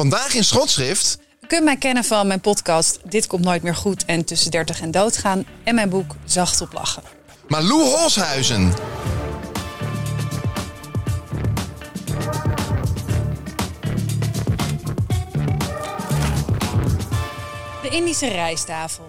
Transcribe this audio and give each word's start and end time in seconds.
Vandaag 0.00 0.34
in 0.34 0.44
Schotschrift... 0.44 1.18
Je 1.40 1.46
kunt 1.46 1.64
mij 1.64 1.76
kennen 1.76 2.04
van 2.04 2.26
mijn 2.26 2.40
podcast 2.40 2.98
Dit 3.04 3.26
komt 3.26 3.44
nooit 3.44 3.62
meer 3.62 3.74
goed 3.74 4.04
en 4.04 4.24
Tussen 4.24 4.50
30 4.50 4.80
en 4.80 4.90
doodgaan 4.90 5.46
en 5.64 5.74
mijn 5.74 5.88
boek 5.88 6.14
Zacht 6.24 6.60
op 6.60 6.72
lachen. 6.72 7.02
Malou 7.48 7.82
Holshuizen. 7.82 8.70
De 17.82 17.88
Indische 17.90 18.28
rijsttafel. 18.28 19.08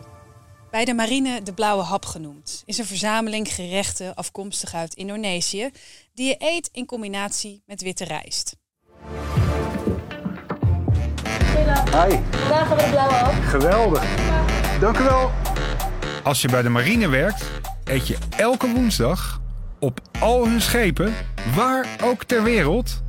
Bij 0.71 0.85
de 0.85 0.93
marine 0.93 1.41
de 1.43 1.53
blauwe 1.53 1.83
hap 1.83 2.05
genoemd, 2.05 2.63
is 2.65 2.77
een 2.77 2.85
verzameling 2.85 3.53
gerechten 3.53 4.15
afkomstig 4.15 4.73
uit 4.73 4.93
Indonesië 4.93 5.69
die 6.13 6.27
je 6.27 6.35
eet 6.37 6.69
in 6.71 6.85
combinatie 6.85 7.63
met 7.65 7.81
witte 7.81 8.03
rijst. 8.03 8.59
Hi. 11.91 12.17
Vandaag 12.29 12.67
hebben 12.67 12.77
we 12.77 12.83
de 12.83 12.89
blauwe 12.89 13.13
hap. 13.13 13.33
Geweldig. 13.43 14.03
Dank 14.79 14.97
u 14.97 15.03
wel. 15.03 15.31
Als 16.23 16.41
je 16.41 16.47
bij 16.47 16.61
de 16.61 16.69
marine 16.69 17.07
werkt, 17.07 17.43
eet 17.83 18.07
je 18.07 18.17
elke 18.37 18.67
woensdag 18.67 19.41
op 19.79 19.99
al 20.19 20.47
hun 20.47 20.61
schepen, 20.61 21.13
waar 21.55 21.85
ook 22.03 22.23
ter 22.23 22.43
wereld, 22.43 23.01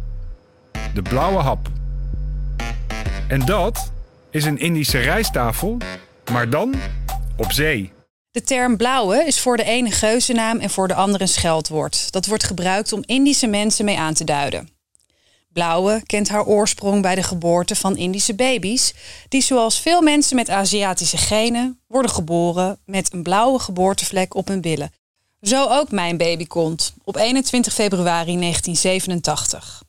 de 0.95 1.03
blauwe 1.03 1.39
hap. 1.39 1.69
En 3.29 3.41
dat 3.41 3.93
is 4.31 4.45
een 4.45 4.59
Indische 4.59 4.99
rijsttafel, 4.99 5.77
maar 6.33 6.51
dan 6.51 6.75
op 7.37 7.53
zee. 7.53 7.93
De 8.31 8.43
term 8.43 8.77
blauwe 8.77 9.25
is 9.27 9.41
voor 9.41 9.57
de 9.57 9.65
ene 9.65 9.91
geuzennaam 9.91 10.59
en 10.59 10.71
voor 10.71 10.89
de 10.89 10.95
andere 10.95 11.23
een 11.23 11.29
scheldwoord. 11.29 12.13
Dat 12.13 12.27
wordt 12.27 12.45
gebruikt 12.45 12.93
om 12.93 13.03
Indische 13.07 13.47
mensen 13.47 13.85
mee 13.85 13.99
aan 13.99 14.15
te 14.15 14.25
duiden. 14.25 14.72
Blauwe 15.53 16.03
kent 16.07 16.29
haar 16.29 16.45
oorsprong 16.45 17.03
bij 17.03 17.15
de 17.15 17.23
geboorte 17.23 17.77
van 17.77 17.97
Indische 17.97 18.35
baby's, 18.35 18.95
die 19.29 19.43
zoals 19.43 19.81
veel 19.81 20.03
mensen 20.03 20.37
met 20.37 20.51
Aziatische 20.51 21.17
genen 21.17 21.81
worden 21.87 22.11
geboren 22.11 22.79
met 22.85 23.13
een 23.13 23.23
blauwe 23.23 23.59
geboortevlek 23.59 24.35
op 24.35 24.49
hun 24.49 24.61
billen. 24.61 24.93
Zo 25.41 25.69
ook 25.69 25.91
mijn 25.91 26.17
babykont 26.17 26.95
op 27.05 27.17
21 27.17 27.73
februari 27.73 28.39
1987. 28.39 29.83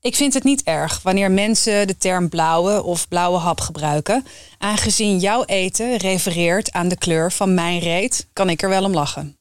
Ik 0.00 0.16
vind 0.16 0.34
het 0.34 0.44
niet 0.44 0.62
erg 0.62 1.02
wanneer 1.02 1.30
mensen 1.30 1.86
de 1.86 1.96
term 1.96 2.28
blauwe 2.28 2.82
of 2.82 3.08
blauwe 3.08 3.38
hap 3.38 3.60
gebruiken, 3.60 4.26
aangezien 4.58 5.18
jouw 5.18 5.44
eten 5.44 5.96
refereert 5.96 6.72
aan 6.72 6.88
de 6.88 6.96
kleur 6.96 7.32
van 7.32 7.54
mijn 7.54 7.78
reet, 7.78 8.26
kan 8.32 8.50
ik 8.50 8.62
er 8.62 8.68
wel 8.68 8.84
om 8.84 8.94
lachen. 8.94 9.38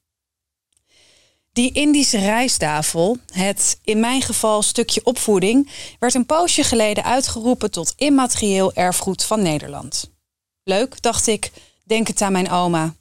Die 1.53 1.72
Indische 1.72 2.18
rijsttafel, 2.18 3.18
het 3.31 3.80
in 3.84 4.00
mijn 4.00 4.22
geval 4.22 4.62
stukje 4.62 5.02
opvoeding, 5.03 5.69
werd 6.00 6.14
een 6.14 6.25
poosje 6.25 6.64
geleden 6.64 7.03
uitgeroepen 7.03 7.72
tot 7.72 7.94
immaterieel 7.97 8.74
erfgoed 8.74 9.24
van 9.24 9.41
Nederland. 9.41 10.12
Leuk, 10.64 11.02
dacht 11.02 11.28
ik, 11.28 11.52
denkend 11.84 12.22
aan 12.22 12.31
mijn 12.31 12.50
oma. 12.50 12.96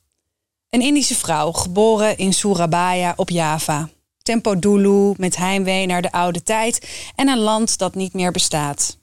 Een 0.69 0.81
Indische 0.81 1.15
vrouw, 1.15 1.53
geboren 1.53 2.17
in 2.17 2.33
Surabaya 2.33 3.13
op 3.17 3.31
Java. 3.31 3.89
Tempo 4.23 4.59
Dulu 4.59 5.15
met 5.17 5.37
heimwee 5.37 5.87
naar 5.87 6.03
de 6.03 6.13
oude 6.13 6.43
tijd 6.43 6.89
en 7.15 7.29
een 7.29 7.39
land 7.39 7.79
dat 7.79 7.95
niet 7.95 8.13
meer 8.13 8.33
bestaat. 8.33 8.97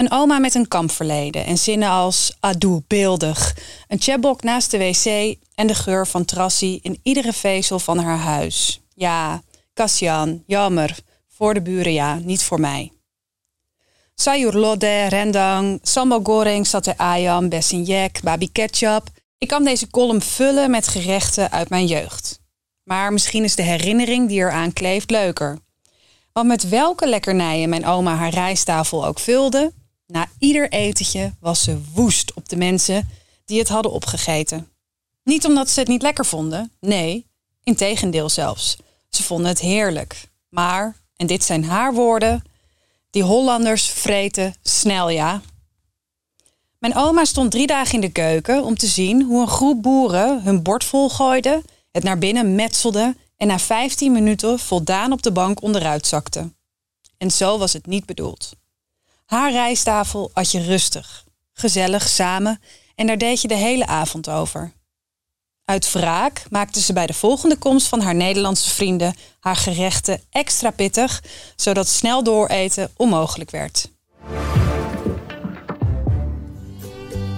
Een 0.00 0.10
oma 0.10 0.38
met 0.38 0.54
een 0.54 0.68
kampverleden 0.68 1.44
en 1.44 1.58
zinnen 1.58 1.88
als 1.88 2.36
adoe, 2.40 2.82
beeldig, 2.86 3.56
een 3.88 4.00
chebok 4.00 4.42
naast 4.42 4.70
de 4.70 4.78
wc 4.78 5.36
en 5.54 5.66
de 5.66 5.74
geur 5.74 6.06
van 6.06 6.24
trassie 6.24 6.78
in 6.82 7.00
iedere 7.02 7.32
vezel 7.32 7.78
van 7.78 7.98
haar 7.98 8.18
huis. 8.18 8.80
Ja, 8.94 9.42
Kassian, 9.72 10.42
jammer, 10.46 10.98
voor 11.28 11.54
de 11.54 11.62
buren 11.62 11.92
ja, 11.92 12.14
niet 12.14 12.42
voor 12.42 12.60
mij. 12.60 12.92
Sayur 14.14 14.52
lodeh, 14.52 15.08
rendang, 15.08 15.78
sambal 15.82 16.20
goreng, 16.22 16.66
satay 16.66 16.94
ayam, 16.96 17.48
bessinjek, 17.48 18.20
babi 18.22 18.52
ketchup. 18.52 19.08
Ik 19.38 19.48
kan 19.48 19.64
deze 19.64 19.90
column 19.90 20.22
vullen 20.22 20.70
met 20.70 20.88
gerechten 20.88 21.50
uit 21.50 21.68
mijn 21.68 21.86
jeugd. 21.86 22.40
Maar 22.82 23.12
misschien 23.12 23.44
is 23.44 23.54
de 23.54 23.62
herinnering 23.62 24.28
die 24.28 24.38
eraan 24.38 24.72
kleeft 24.72 25.10
leuker. 25.10 25.58
Want 26.32 26.46
met 26.46 26.68
welke 26.68 27.06
lekkernijen 27.06 27.68
mijn 27.68 27.86
oma 27.86 28.14
haar 28.14 28.30
rijsttafel 28.30 29.06
ook 29.06 29.18
vulde, 29.18 29.72
na 30.10 30.28
ieder 30.38 30.70
etentje 30.70 31.34
was 31.40 31.62
ze 31.62 31.80
woest 31.94 32.34
op 32.34 32.48
de 32.48 32.56
mensen 32.56 33.08
die 33.44 33.58
het 33.58 33.68
hadden 33.68 33.92
opgegeten. 33.92 34.68
Niet 35.24 35.44
omdat 35.44 35.70
ze 35.70 35.80
het 35.80 35.88
niet 35.88 36.02
lekker 36.02 36.26
vonden, 36.26 36.72
nee, 36.80 37.26
integendeel 37.62 38.28
zelfs. 38.28 38.76
Ze 39.08 39.22
vonden 39.22 39.46
het 39.46 39.60
heerlijk. 39.60 40.28
Maar, 40.48 40.96
en 41.16 41.26
dit 41.26 41.44
zijn 41.44 41.64
haar 41.64 41.94
woorden, 41.94 42.42
die 43.10 43.22
Hollanders 43.22 43.86
vreten 43.86 44.54
snel 44.62 45.08
ja. 45.08 45.40
Mijn 46.78 46.96
oma 46.96 47.24
stond 47.24 47.50
drie 47.50 47.66
dagen 47.66 47.94
in 47.94 48.00
de 48.00 48.12
keuken 48.12 48.64
om 48.64 48.76
te 48.76 48.86
zien 48.86 49.22
hoe 49.22 49.40
een 49.40 49.48
groep 49.48 49.82
boeren 49.82 50.42
hun 50.42 50.62
bord 50.62 50.84
volgooide, 50.84 51.62
het 51.90 52.02
naar 52.02 52.18
binnen 52.18 52.54
metselde 52.54 53.16
en 53.36 53.46
na 53.46 53.58
15 53.58 54.12
minuten 54.12 54.58
voldaan 54.58 55.12
op 55.12 55.22
de 55.22 55.32
bank 55.32 55.62
onderuit 55.62 56.06
zakte. 56.06 56.52
En 57.16 57.30
zo 57.30 57.58
was 57.58 57.72
het 57.72 57.86
niet 57.86 58.06
bedoeld. 58.06 58.52
Haar 59.30 59.50
rijsttafel 59.52 60.30
at 60.32 60.50
je 60.50 60.62
rustig, 60.62 61.24
gezellig 61.52 62.08
samen 62.08 62.60
en 62.94 63.06
daar 63.06 63.18
deed 63.18 63.40
je 63.40 63.48
de 63.48 63.54
hele 63.54 63.86
avond 63.86 64.28
over. 64.28 64.72
Uit 65.64 65.92
wraak 65.92 66.42
maakte 66.48 66.80
ze 66.80 66.92
bij 66.92 67.06
de 67.06 67.14
volgende 67.14 67.56
komst 67.56 67.88
van 67.88 68.00
haar 68.00 68.14
Nederlandse 68.14 68.70
vrienden 68.70 69.14
haar 69.40 69.56
gerechten 69.56 70.22
extra 70.30 70.70
pittig, 70.70 71.22
zodat 71.56 71.88
snel 71.88 72.22
dooreten 72.22 72.90
onmogelijk 72.96 73.50
werd. 73.50 73.90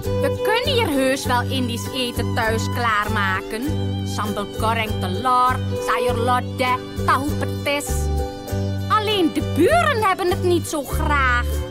We 0.05 0.41
kunnen 0.43 0.75
hier 0.75 0.89
heus 0.89 1.27
wel 1.27 1.43
Indisch 1.43 1.93
eten 1.95 2.35
thuis 2.35 2.63
klaarmaken. 2.75 3.63
Sambal 4.09 4.47
goreng 4.59 4.91
telur, 5.01 5.59
sayur 5.87 6.17
lodeh, 6.17 6.77
tahu 7.07 7.31
petis. 7.31 7.95
Alleen 8.89 9.33
de 9.33 9.53
buren 9.57 10.03
hebben 10.03 10.31
het 10.31 10.43
niet 10.43 10.67
zo 10.67 10.85
graag. 10.85 11.71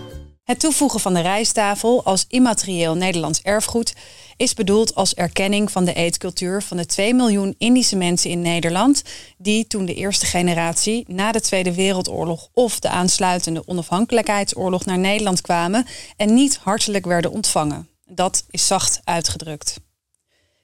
Het 0.51 0.59
toevoegen 0.59 0.99
van 0.99 1.13
de 1.13 1.19
rijsttafel 1.19 2.03
als 2.03 2.25
immaterieel 2.27 2.95
Nederlands 2.95 3.41
erfgoed 3.41 3.93
is 4.37 4.53
bedoeld 4.53 4.95
als 4.95 5.13
erkenning 5.13 5.71
van 5.71 5.85
de 5.85 5.93
eetcultuur 5.93 6.61
van 6.61 6.77
de 6.77 6.85
2 6.85 7.13
miljoen 7.13 7.55
Indische 7.57 7.95
mensen 7.95 8.29
in 8.29 8.41
Nederland 8.41 9.03
die 9.37 9.67
toen 9.67 9.85
de 9.85 9.93
eerste 9.93 10.25
generatie 10.25 11.05
na 11.07 11.31
de 11.31 11.41
Tweede 11.41 11.73
Wereldoorlog 11.73 12.49
of 12.53 12.79
de 12.79 12.89
aansluitende 12.89 13.67
onafhankelijkheidsoorlog 13.67 14.85
naar 14.85 14.97
Nederland 14.97 15.41
kwamen 15.41 15.85
en 16.17 16.33
niet 16.33 16.57
hartelijk 16.57 17.05
werden 17.05 17.31
ontvangen. 17.31 17.89
Dat 18.05 18.43
is 18.49 18.67
zacht 18.67 19.01
uitgedrukt. 19.03 19.79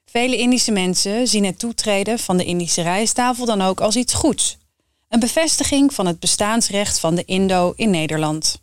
Vele 0.06 0.38
Indische 0.38 0.72
mensen 0.72 1.28
zien 1.28 1.46
het 1.46 1.60
toetreden 1.60 2.20
van 2.20 2.38
de 2.38 2.46
Indische 2.46 2.82
rijsttafel 2.82 3.46
dan 3.46 3.62
ook 3.62 3.82
als 3.82 3.96
iets 3.96 4.14
goeds. 4.14 4.58
Een 5.10 5.20
bevestiging 5.20 5.94
van 5.94 6.06
het 6.06 6.20
bestaansrecht 6.20 7.00
van 7.00 7.16
de 7.16 7.26
Indo 7.26 7.74
in 7.76 7.90
Nederland. 7.90 8.62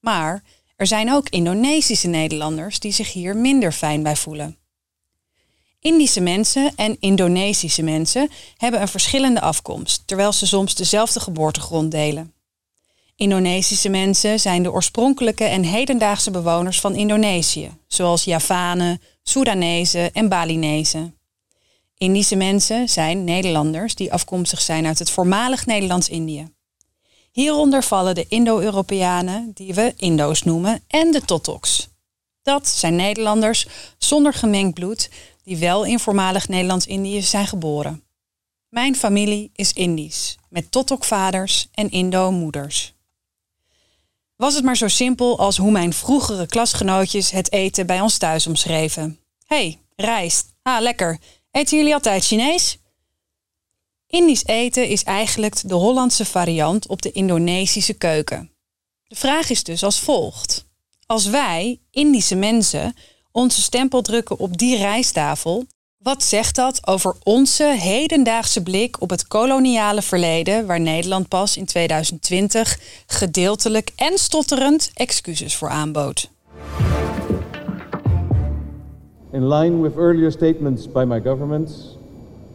Maar 0.00 0.42
er 0.78 0.86
zijn 0.86 1.12
ook 1.12 1.28
Indonesische 1.28 2.08
Nederlanders 2.08 2.78
die 2.80 2.92
zich 2.92 3.12
hier 3.12 3.36
minder 3.36 3.72
fijn 3.72 4.02
bij 4.02 4.16
voelen. 4.16 4.56
Indische 5.80 6.20
mensen 6.20 6.72
en 6.76 6.96
Indonesische 7.00 7.82
mensen 7.82 8.30
hebben 8.56 8.80
een 8.80 8.88
verschillende 8.88 9.40
afkomst, 9.40 10.02
terwijl 10.06 10.32
ze 10.32 10.46
soms 10.46 10.74
dezelfde 10.74 11.20
geboortegrond 11.20 11.90
delen. 11.90 12.32
Indonesische 13.16 13.88
mensen 13.88 14.40
zijn 14.40 14.62
de 14.62 14.72
oorspronkelijke 14.72 15.44
en 15.44 15.62
hedendaagse 15.62 16.30
bewoners 16.30 16.80
van 16.80 16.94
Indonesië, 16.94 17.70
zoals 17.86 18.24
Javanen, 18.24 19.00
Soedanezen 19.22 20.12
en 20.12 20.28
Balinezen. 20.28 21.18
Indische 21.96 22.36
mensen 22.36 22.88
zijn 22.88 23.24
Nederlanders 23.24 23.94
die 23.94 24.12
afkomstig 24.12 24.60
zijn 24.60 24.86
uit 24.86 24.98
het 24.98 25.10
voormalig 25.10 25.66
Nederlands-Indië. 25.66 26.56
Hieronder 27.38 27.82
vallen 27.82 28.14
de 28.14 28.26
Indo-Europeanen, 28.28 29.50
die 29.54 29.74
we 29.74 29.94
Indo's 29.96 30.42
noemen, 30.42 30.82
en 30.88 31.10
de 31.10 31.20
Totoks. 31.20 31.88
Dat 32.42 32.68
zijn 32.68 32.96
Nederlanders 32.96 33.66
zonder 33.98 34.34
gemengd 34.34 34.74
bloed 34.74 35.10
die 35.44 35.56
wel 35.56 35.84
in 35.84 35.98
voormalig 35.98 36.48
Nederlands-Indië 36.48 37.22
zijn 37.22 37.46
geboren. 37.46 38.02
Mijn 38.68 38.96
familie 38.96 39.50
is 39.54 39.72
Indisch, 39.72 40.36
met 40.48 40.70
Totok-vaders 40.70 41.68
en 41.74 41.90
Indo-moeders. 41.90 42.94
Was 44.36 44.54
het 44.54 44.64
maar 44.64 44.76
zo 44.76 44.88
simpel 44.88 45.38
als 45.38 45.56
hoe 45.56 45.70
mijn 45.70 45.92
vroegere 45.92 46.46
klasgenootjes 46.46 47.30
het 47.30 47.52
eten 47.52 47.86
bij 47.86 48.00
ons 48.00 48.18
thuis 48.18 48.46
omschreven. 48.46 49.18
hey, 49.46 49.78
rijst. 49.96 50.54
Ah, 50.62 50.80
lekker. 50.80 51.18
Eten 51.50 51.76
jullie 51.76 51.94
altijd 51.94 52.24
Chinees? 52.24 52.78
Indisch 54.10 54.46
eten 54.46 54.88
is 54.88 55.04
eigenlijk 55.04 55.68
de 55.68 55.74
Hollandse 55.74 56.24
variant 56.24 56.86
op 56.86 57.02
de 57.02 57.12
Indonesische 57.12 57.94
keuken. 57.94 58.50
De 59.06 59.16
vraag 59.16 59.50
is 59.50 59.62
dus 59.62 59.82
als 59.82 60.00
volgt. 60.00 60.64
Als 61.06 61.26
wij, 61.26 61.80
Indische 61.90 62.34
mensen, 62.34 62.94
onze 63.32 63.60
stempel 63.60 64.02
drukken 64.02 64.38
op 64.38 64.58
die 64.58 64.76
rijsttafel, 64.76 65.66
wat 65.98 66.22
zegt 66.22 66.54
dat 66.54 66.86
over 66.86 67.14
onze 67.22 67.64
hedendaagse 67.64 68.62
blik 68.62 69.00
op 69.00 69.10
het 69.10 69.26
koloniale 69.26 70.02
verleden, 70.02 70.66
waar 70.66 70.80
Nederland 70.80 71.28
pas 71.28 71.56
in 71.56 71.66
2020 71.66 72.80
gedeeltelijk 73.06 73.92
en 73.96 74.18
stotterend 74.18 74.90
excuses 74.94 75.56
voor 75.56 75.68
aanbood? 75.68 76.30
In 79.32 79.48
line 79.48 79.80
with 79.80 79.96
earlier 79.96 80.30
statements 80.30 80.92
by 80.92 81.04
my 81.06 81.20
government, 81.20 81.97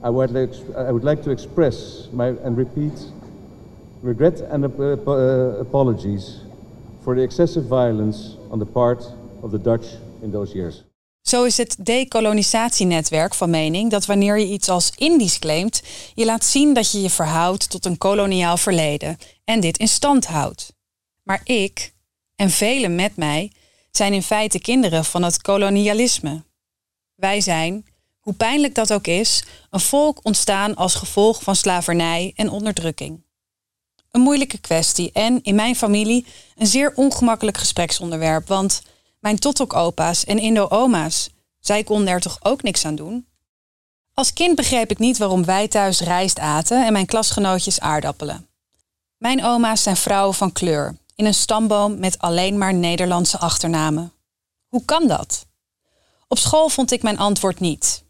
I 0.04 0.10
would 0.10 0.32
like, 0.32 0.54
I 0.76 0.92
would 0.92 1.04
like 1.04 1.22
to 1.24 1.32
express 1.32 2.08
my, 2.12 2.34
and 2.44 2.58
repeat 2.58 3.12
regret 4.02 4.42
and 4.52 4.64
ap- 4.66 5.08
uh, 5.08 5.60
apologies 5.60 6.42
for 7.04 7.16
the 7.16 7.22
excessive 7.22 7.64
violence 7.64 8.38
on 8.50 8.60
the 8.60 8.66
part 8.66 9.04
of 9.42 9.52
the 9.52 9.62
Dutch 9.62 9.86
in 10.22 10.32
those 10.32 10.54
years. 10.54 10.84
Zo 11.22 11.44
is 11.44 11.58
het 11.58 11.76
decolonisatienetwerk 11.80 13.34
van 13.34 13.50
mening 13.50 13.92
dat 13.92 14.06
wanneer 14.06 14.40
je 14.40 14.46
iets 14.46 14.70
als 14.70 14.92
Indisch 14.96 15.40
claimt, 15.40 15.82
je 16.14 16.26
laat 16.26 16.46
zien 16.46 16.74
dat 16.74 16.92
je 16.92 17.02
je 17.02 17.10
verhoudt 17.10 17.70
tot 17.70 17.86
een 17.86 17.98
koloniaal 17.98 18.58
verleden 18.58 19.18
en 19.44 19.60
dit 19.60 19.78
in 19.78 19.88
stand 19.88 20.26
houdt. 20.26 20.74
Maar 21.24 21.42
ik, 21.44 21.94
en 22.36 22.50
velen 22.50 22.96
met 22.96 23.16
mij, 23.16 23.52
zijn 23.92 24.14
in 24.14 24.24
feite 24.24 24.60
kinderen 24.60 25.06
van 25.06 25.24
het 25.24 25.42
kolonialisme. 25.42 26.44
Wij 27.16 27.42
zijn, 27.42 27.86
hoe 28.24 28.34
pijnlijk 28.34 28.76
dat 28.76 28.94
ook 28.94 29.08
is, 29.08 29.44
een 29.70 29.80
volk 29.80 30.20
ontstaan 30.22 30.76
als 30.76 30.96
gevolg 30.96 31.44
van 31.44 31.56
slavernij 31.56 32.34
en 32.36 32.50
onderdrukking. 32.50 33.24
Een 34.12 34.22
moeilijke 34.22 34.58
kwestie 34.58 35.12
en 35.12 35.40
in 35.42 35.56
mijn 35.56 35.76
familie 35.76 36.26
een 36.56 36.68
zeer 36.68 36.94
ongemakkelijk 36.96 37.58
gespreksonderwerp, 37.58 38.48
want 38.48 38.82
mijn 39.20 39.40
Totok-opa's 39.40 40.26
en 40.26 40.40
Indo-oma's, 40.40 41.30
zij 41.60 41.84
konden 41.84 42.08
er 42.08 42.20
toch 42.20 42.38
ook 42.42 42.64
niks 42.64 42.86
aan 42.86 42.96
doen? 42.96 43.28
Als 44.14 44.34
kind 44.34 44.56
begreep 44.56 44.92
ik 44.92 45.00
niet 45.00 45.18
waarom 45.18 45.46
wij 45.46 45.68
thuis 45.68 46.00
rijst 46.00 46.40
aten 46.40 46.86
en 46.86 46.94
mijn 46.94 47.06
klasgenootjes 47.06 47.80
aardappelen. 47.80 48.48
Mijn 49.18 49.44
oma's 49.44 49.84
zijn 49.84 49.98
vrouwen 49.98 50.36
van 50.36 50.52
kleur, 50.52 50.98
in 51.16 51.26
een 51.26 51.34
stamboom 51.34 52.00
met 52.00 52.20
alleen 52.20 52.58
maar 52.58 52.74
Nederlandse 52.74 53.38
achternamen. 53.38 54.14
Hoe 54.68 54.86
kan 54.86 55.08
dat? 55.08 55.46
Op 56.28 56.38
school 56.38 56.70
vond 56.70 56.92
ik 56.92 57.04
mijn 57.04 57.18
antwoord 57.18 57.60
niet. 57.60 58.03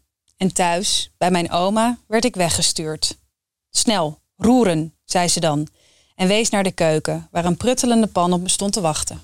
En 0.44 0.52
thuis, 0.52 1.10
bij 1.18 1.30
mijn 1.30 1.50
oma, 1.50 1.98
werd 2.06 2.24
ik 2.24 2.34
weggestuurd. 2.34 3.18
Snel, 3.70 4.20
roeren, 4.36 4.94
zei 5.04 5.28
ze 5.28 5.40
dan, 5.40 5.68
en 6.14 6.28
wees 6.28 6.50
naar 6.50 6.62
de 6.62 6.72
keuken, 6.72 7.28
waar 7.30 7.44
een 7.44 7.56
pruttelende 7.56 8.06
pan 8.06 8.32
op 8.32 8.40
me 8.40 8.48
stond 8.48 8.72
te 8.72 8.80
wachten. 8.80 9.22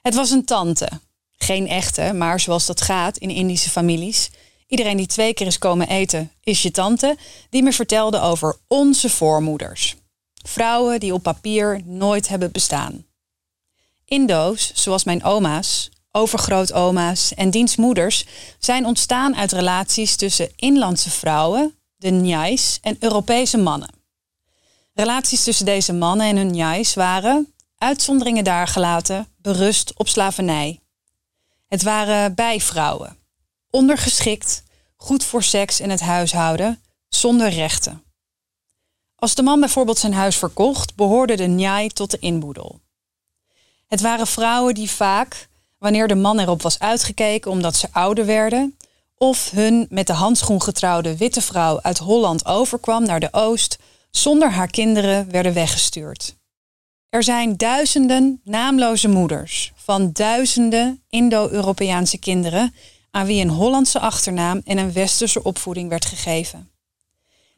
Het 0.00 0.14
was 0.14 0.30
een 0.30 0.44
tante. 0.44 0.88
Geen 1.36 1.68
echte, 1.68 2.12
maar 2.12 2.40
zoals 2.40 2.66
dat 2.66 2.80
gaat 2.80 3.16
in 3.16 3.30
Indische 3.30 3.70
families. 3.70 4.30
Iedereen 4.66 4.96
die 4.96 5.06
twee 5.06 5.34
keer 5.34 5.46
is 5.46 5.58
komen 5.58 5.88
eten, 5.88 6.32
is 6.40 6.62
je 6.62 6.70
tante, 6.70 7.16
die 7.50 7.62
me 7.62 7.72
vertelde 7.72 8.20
over 8.20 8.56
onze 8.66 9.10
voormoeders. 9.10 9.96
Vrouwen 10.46 11.00
die 11.00 11.14
op 11.14 11.22
papier 11.22 11.80
nooit 11.84 12.28
hebben 12.28 12.52
bestaan. 12.52 13.06
Indo's, 14.04 14.72
zoals 14.74 15.04
mijn 15.04 15.24
oma's, 15.24 15.90
overgrootoma's 16.16 17.34
en 17.34 17.50
dienstmoeders, 17.50 18.24
zijn 18.58 18.86
ontstaan 18.86 19.36
uit 19.36 19.52
relaties 19.52 20.16
tussen 20.16 20.52
inlandse 20.56 21.10
vrouwen, 21.10 21.74
de 21.96 22.10
Njais, 22.10 22.78
en 22.82 22.96
Europese 23.00 23.58
mannen. 23.58 23.90
Relaties 24.92 25.44
tussen 25.44 25.64
deze 25.64 25.92
mannen 25.92 26.26
en 26.26 26.36
hun 26.36 26.50
Njais 26.50 26.94
waren, 26.94 27.54
uitzonderingen 27.78 28.44
daar 28.44 28.68
gelaten, 28.68 29.28
berust 29.36 29.92
op 29.96 30.08
slavernij. 30.08 30.80
Het 31.68 31.82
waren 31.82 32.34
bijvrouwen, 32.34 33.16
ondergeschikt, 33.70 34.62
goed 34.96 35.24
voor 35.24 35.42
seks 35.42 35.80
en 35.80 35.90
het 35.90 36.00
huishouden, 36.00 36.82
zonder 37.08 37.48
rechten. 37.48 38.02
Als 39.16 39.34
de 39.34 39.42
man 39.42 39.60
bijvoorbeeld 39.60 39.98
zijn 39.98 40.14
huis 40.14 40.36
verkocht, 40.36 40.94
behoorde 40.94 41.36
de 41.36 41.46
njai 41.46 41.88
tot 41.88 42.10
de 42.10 42.18
inboedel. 42.18 42.80
Het 43.86 44.00
waren 44.00 44.26
vrouwen 44.26 44.74
die 44.74 44.90
vaak, 44.90 45.48
wanneer 45.84 46.08
de 46.08 46.14
man 46.14 46.38
erop 46.38 46.62
was 46.62 46.78
uitgekeken 46.78 47.50
omdat 47.50 47.76
ze 47.76 47.88
ouder 47.92 48.26
werden, 48.26 48.76
of 49.16 49.50
hun 49.50 49.86
met 49.90 50.06
de 50.06 50.12
handschoen 50.12 50.62
getrouwde 50.62 51.16
witte 51.16 51.40
vrouw 51.40 51.80
uit 51.82 51.98
Holland 51.98 52.46
overkwam 52.46 53.04
naar 53.04 53.20
de 53.20 53.28
Oost, 53.32 53.78
zonder 54.10 54.50
haar 54.50 54.70
kinderen 54.70 55.30
werden 55.30 55.52
weggestuurd. 55.52 56.34
Er 57.08 57.22
zijn 57.22 57.56
duizenden 57.56 58.40
naamloze 58.44 59.08
moeders 59.08 59.72
van 59.74 60.10
duizenden 60.12 61.02
Indo-Europese 61.08 62.18
kinderen 62.18 62.74
aan 63.10 63.26
wie 63.26 63.42
een 63.42 63.50
Hollandse 63.50 64.00
achternaam 64.00 64.60
en 64.64 64.78
een 64.78 64.92
westerse 64.92 65.42
opvoeding 65.42 65.88
werd 65.88 66.04
gegeven. 66.04 66.70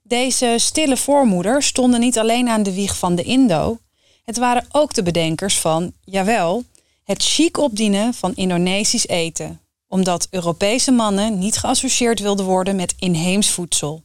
Deze 0.03 0.55
stille 0.59 0.97
voormoeders 0.97 1.67
stonden 1.67 2.01
niet 2.01 2.19
alleen 2.19 2.49
aan 2.49 2.63
de 2.63 2.75
wieg 2.75 2.97
van 2.97 3.15
de 3.15 3.23
Indo, 3.23 3.79
het 4.25 4.37
waren 4.37 4.67
ook 4.71 4.95
de 4.95 5.03
bedenkers 5.03 5.61
van, 5.61 5.93
jawel, 6.05 6.65
het 7.07 7.23
chic 7.23 7.59
opdienen 7.59 8.15
van 8.15 8.35
Indonesisch 8.35 9.07
eten, 9.07 9.61
omdat 9.87 10.27
Europese 10.31 10.91
mannen 10.91 11.39
niet 11.39 11.57
geassocieerd 11.57 12.21
wilden 12.21 12.47
worden 12.47 12.77
met 12.77 12.95
inheems 12.99 13.51
voedsel. 13.51 14.05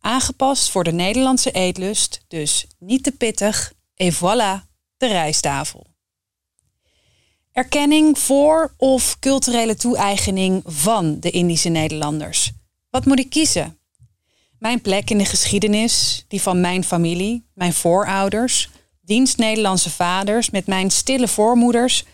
Aangepast 0.00 0.70
voor 0.70 0.84
de 0.84 0.92
Nederlandse 0.92 1.50
eetlust, 1.50 2.20
dus 2.28 2.66
niet 2.78 3.02
te 3.02 3.10
pittig, 3.12 3.72
et 3.96 4.14
voilà, 4.14 4.66
de 4.96 5.06
rijsttafel. 5.06 5.86
Erkenning 7.52 8.18
voor 8.18 8.74
of 8.76 9.18
culturele 9.18 9.76
toe-eigening 9.76 10.62
van 10.64 11.20
de 11.20 11.30
Indische 11.30 11.68
Nederlanders. 11.68 12.52
Wat 12.90 13.04
moet 13.04 13.18
ik 13.18 13.30
kiezen? 13.30 13.78
Mijn 14.58 14.80
plek 14.80 15.10
in 15.10 15.18
de 15.18 15.24
geschiedenis, 15.24 16.24
die 16.28 16.42
van 16.42 16.60
mijn 16.60 16.84
familie, 16.84 17.46
mijn 17.54 17.72
voorouders, 17.72 18.68
dienst 19.02 19.38
Nederlandse 19.38 19.90
vaders 19.90 20.50
met 20.50 20.66
mijn 20.66 20.90
stille 20.90 21.28
voormoeders, 21.28 22.04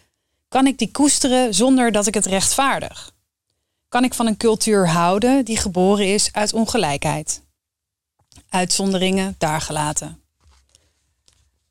kan 0.53 0.67
ik 0.67 0.79
die 0.79 0.91
koesteren 0.91 1.55
zonder 1.55 1.93
dat 1.93 2.07
ik 2.07 2.15
het 2.15 2.27
rechtvaardig? 2.27 3.13
Kan 3.89 4.05
ik 4.05 4.15
van 4.15 4.27
een 4.27 4.37
cultuur 4.37 4.89
houden 4.89 5.45
die 5.45 5.57
geboren 5.57 6.15
is 6.15 6.33
uit 6.33 6.53
ongelijkheid? 6.53 7.43
Uitzonderingen 8.49 9.35
daar 9.39 9.61
gelaten. 9.61 10.23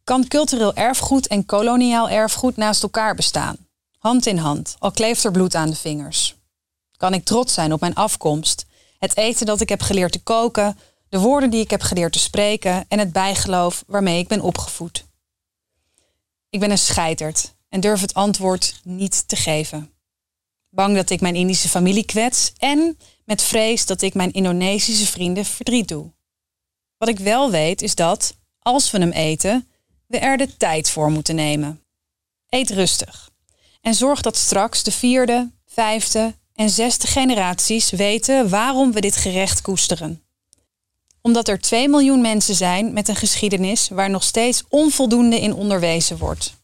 Kan 0.03 0.27
cultureel 0.27 0.73
erfgoed 0.73 1.27
en 1.27 1.45
koloniaal 1.45 2.09
erfgoed 2.09 2.57
naast 2.57 2.83
elkaar 2.83 3.15
bestaan? 3.15 3.57
Hand 3.97 4.25
in 4.25 4.37
hand, 4.37 4.75
al 4.79 4.91
kleeft 4.91 5.23
er 5.23 5.31
bloed 5.31 5.55
aan 5.55 5.69
de 5.69 5.75
vingers. 5.75 6.35
Kan 6.97 7.13
ik 7.13 7.25
trots 7.25 7.53
zijn 7.53 7.73
op 7.73 7.79
mijn 7.79 7.95
afkomst, 7.95 8.65
het 8.97 9.17
eten 9.17 9.45
dat 9.45 9.61
ik 9.61 9.69
heb 9.69 9.81
geleerd 9.81 10.11
te 10.11 10.23
koken, 10.23 10.77
de 11.09 11.19
woorden 11.19 11.49
die 11.49 11.61
ik 11.61 11.69
heb 11.69 11.81
geleerd 11.81 12.13
te 12.13 12.19
spreken 12.19 12.85
en 12.87 12.99
het 12.99 13.11
bijgeloof 13.11 13.83
waarmee 13.87 14.19
ik 14.19 14.27
ben 14.27 14.41
opgevoed? 14.41 15.05
Ik 16.49 16.59
ben 16.59 16.71
een 16.71 16.77
scheiterd 16.77 17.53
en 17.71 17.79
durf 17.79 18.01
het 18.01 18.13
antwoord 18.13 18.79
niet 18.83 19.27
te 19.27 19.35
geven. 19.35 19.91
Bang 20.69 20.95
dat 20.95 21.09
ik 21.09 21.21
mijn 21.21 21.35
Indische 21.35 21.69
familie 21.69 22.05
kwets 22.05 22.53
en 22.57 22.97
met 23.25 23.41
vrees 23.41 23.85
dat 23.85 24.01
ik 24.01 24.13
mijn 24.13 24.31
Indonesische 24.31 25.05
vrienden 25.05 25.45
verdriet 25.45 25.87
doe. 25.87 26.11
Wat 26.97 27.09
ik 27.09 27.19
wel 27.19 27.51
weet 27.51 27.81
is 27.81 27.95
dat, 27.95 28.37
als 28.59 28.91
we 28.91 28.97
hem 28.97 29.11
eten, 29.11 29.67
we 30.07 30.17
er 30.19 30.37
de 30.37 30.57
tijd 30.57 30.89
voor 30.89 31.11
moeten 31.11 31.35
nemen. 31.35 31.83
Eet 32.49 32.69
rustig 32.69 33.29
en 33.81 33.93
zorg 33.93 34.21
dat 34.21 34.37
straks 34.37 34.83
de 34.83 34.91
vierde, 34.91 35.51
vijfde 35.65 36.35
en 36.53 36.69
zesde 36.69 37.07
generaties 37.07 37.89
weten 37.89 38.49
waarom 38.49 38.91
we 38.91 39.01
dit 39.01 39.15
gerecht 39.15 39.61
koesteren. 39.61 40.23
Omdat 41.21 41.47
er 41.47 41.59
2 41.59 41.89
miljoen 41.89 42.21
mensen 42.21 42.55
zijn 42.55 42.93
met 42.93 43.07
een 43.07 43.15
geschiedenis 43.15 43.89
waar 43.89 44.09
nog 44.09 44.23
steeds 44.23 44.63
onvoldoende 44.69 45.39
in 45.39 45.53
onderwezen 45.53 46.17
wordt. 46.17 46.60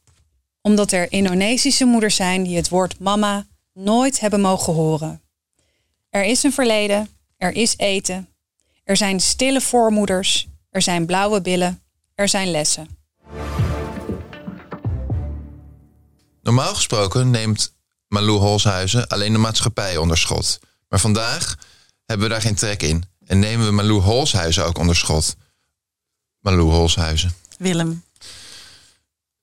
Omdat 0.68 0.92
er 0.92 1.12
Indonesische 1.12 1.86
moeders 1.86 2.16
zijn 2.16 2.44
die 2.44 2.56
het 2.56 2.70
woord 2.70 3.00
mama 3.00 3.46
nooit 3.74 4.20
hebben 4.20 4.42
mogen 4.42 4.74
horen. 4.74 5.22
Er 6.10 6.24
is 6.24 6.44
een 6.44 6.54
verleden, 6.54 7.10
er 7.38 7.52
is 7.52 7.78
eten, 7.78 8.30
er 8.84 8.98
zijn 8.98 9.20
stille 9.20 9.62
voormoeders, 9.62 10.48
er 10.70 10.82
zijn 10.82 11.06
blauwe 11.06 11.42
billen, 11.42 11.82
er 12.16 12.30
zijn 12.30 12.52
lessen. 12.52 12.88
Normaal 16.42 16.76
gesproken 16.76 17.30
neemt 17.30 17.76
Malou 18.08 18.38
Holshuizen 18.38 19.08
alleen 19.08 19.32
de 19.32 19.38
maatschappij 19.38 19.98
onder 19.98 20.18
schot. 20.18 20.60
Maar 20.88 21.00
vandaag 21.00 21.58
hebben 22.06 22.28
we 22.28 22.34
daar 22.34 22.42
geen 22.42 22.56
trek 22.56 22.84
in. 22.84 23.04
En 23.26 23.40
nemen 23.40 23.66
we 23.66 23.72
Malou 23.72 24.02
Holshuizen 24.02 24.66
ook 24.66 24.78
onder 24.78 24.96
schot. 24.96 25.36
Malou 26.40 26.72
Holshuizen. 26.72 27.34
Willem. 27.58 28.06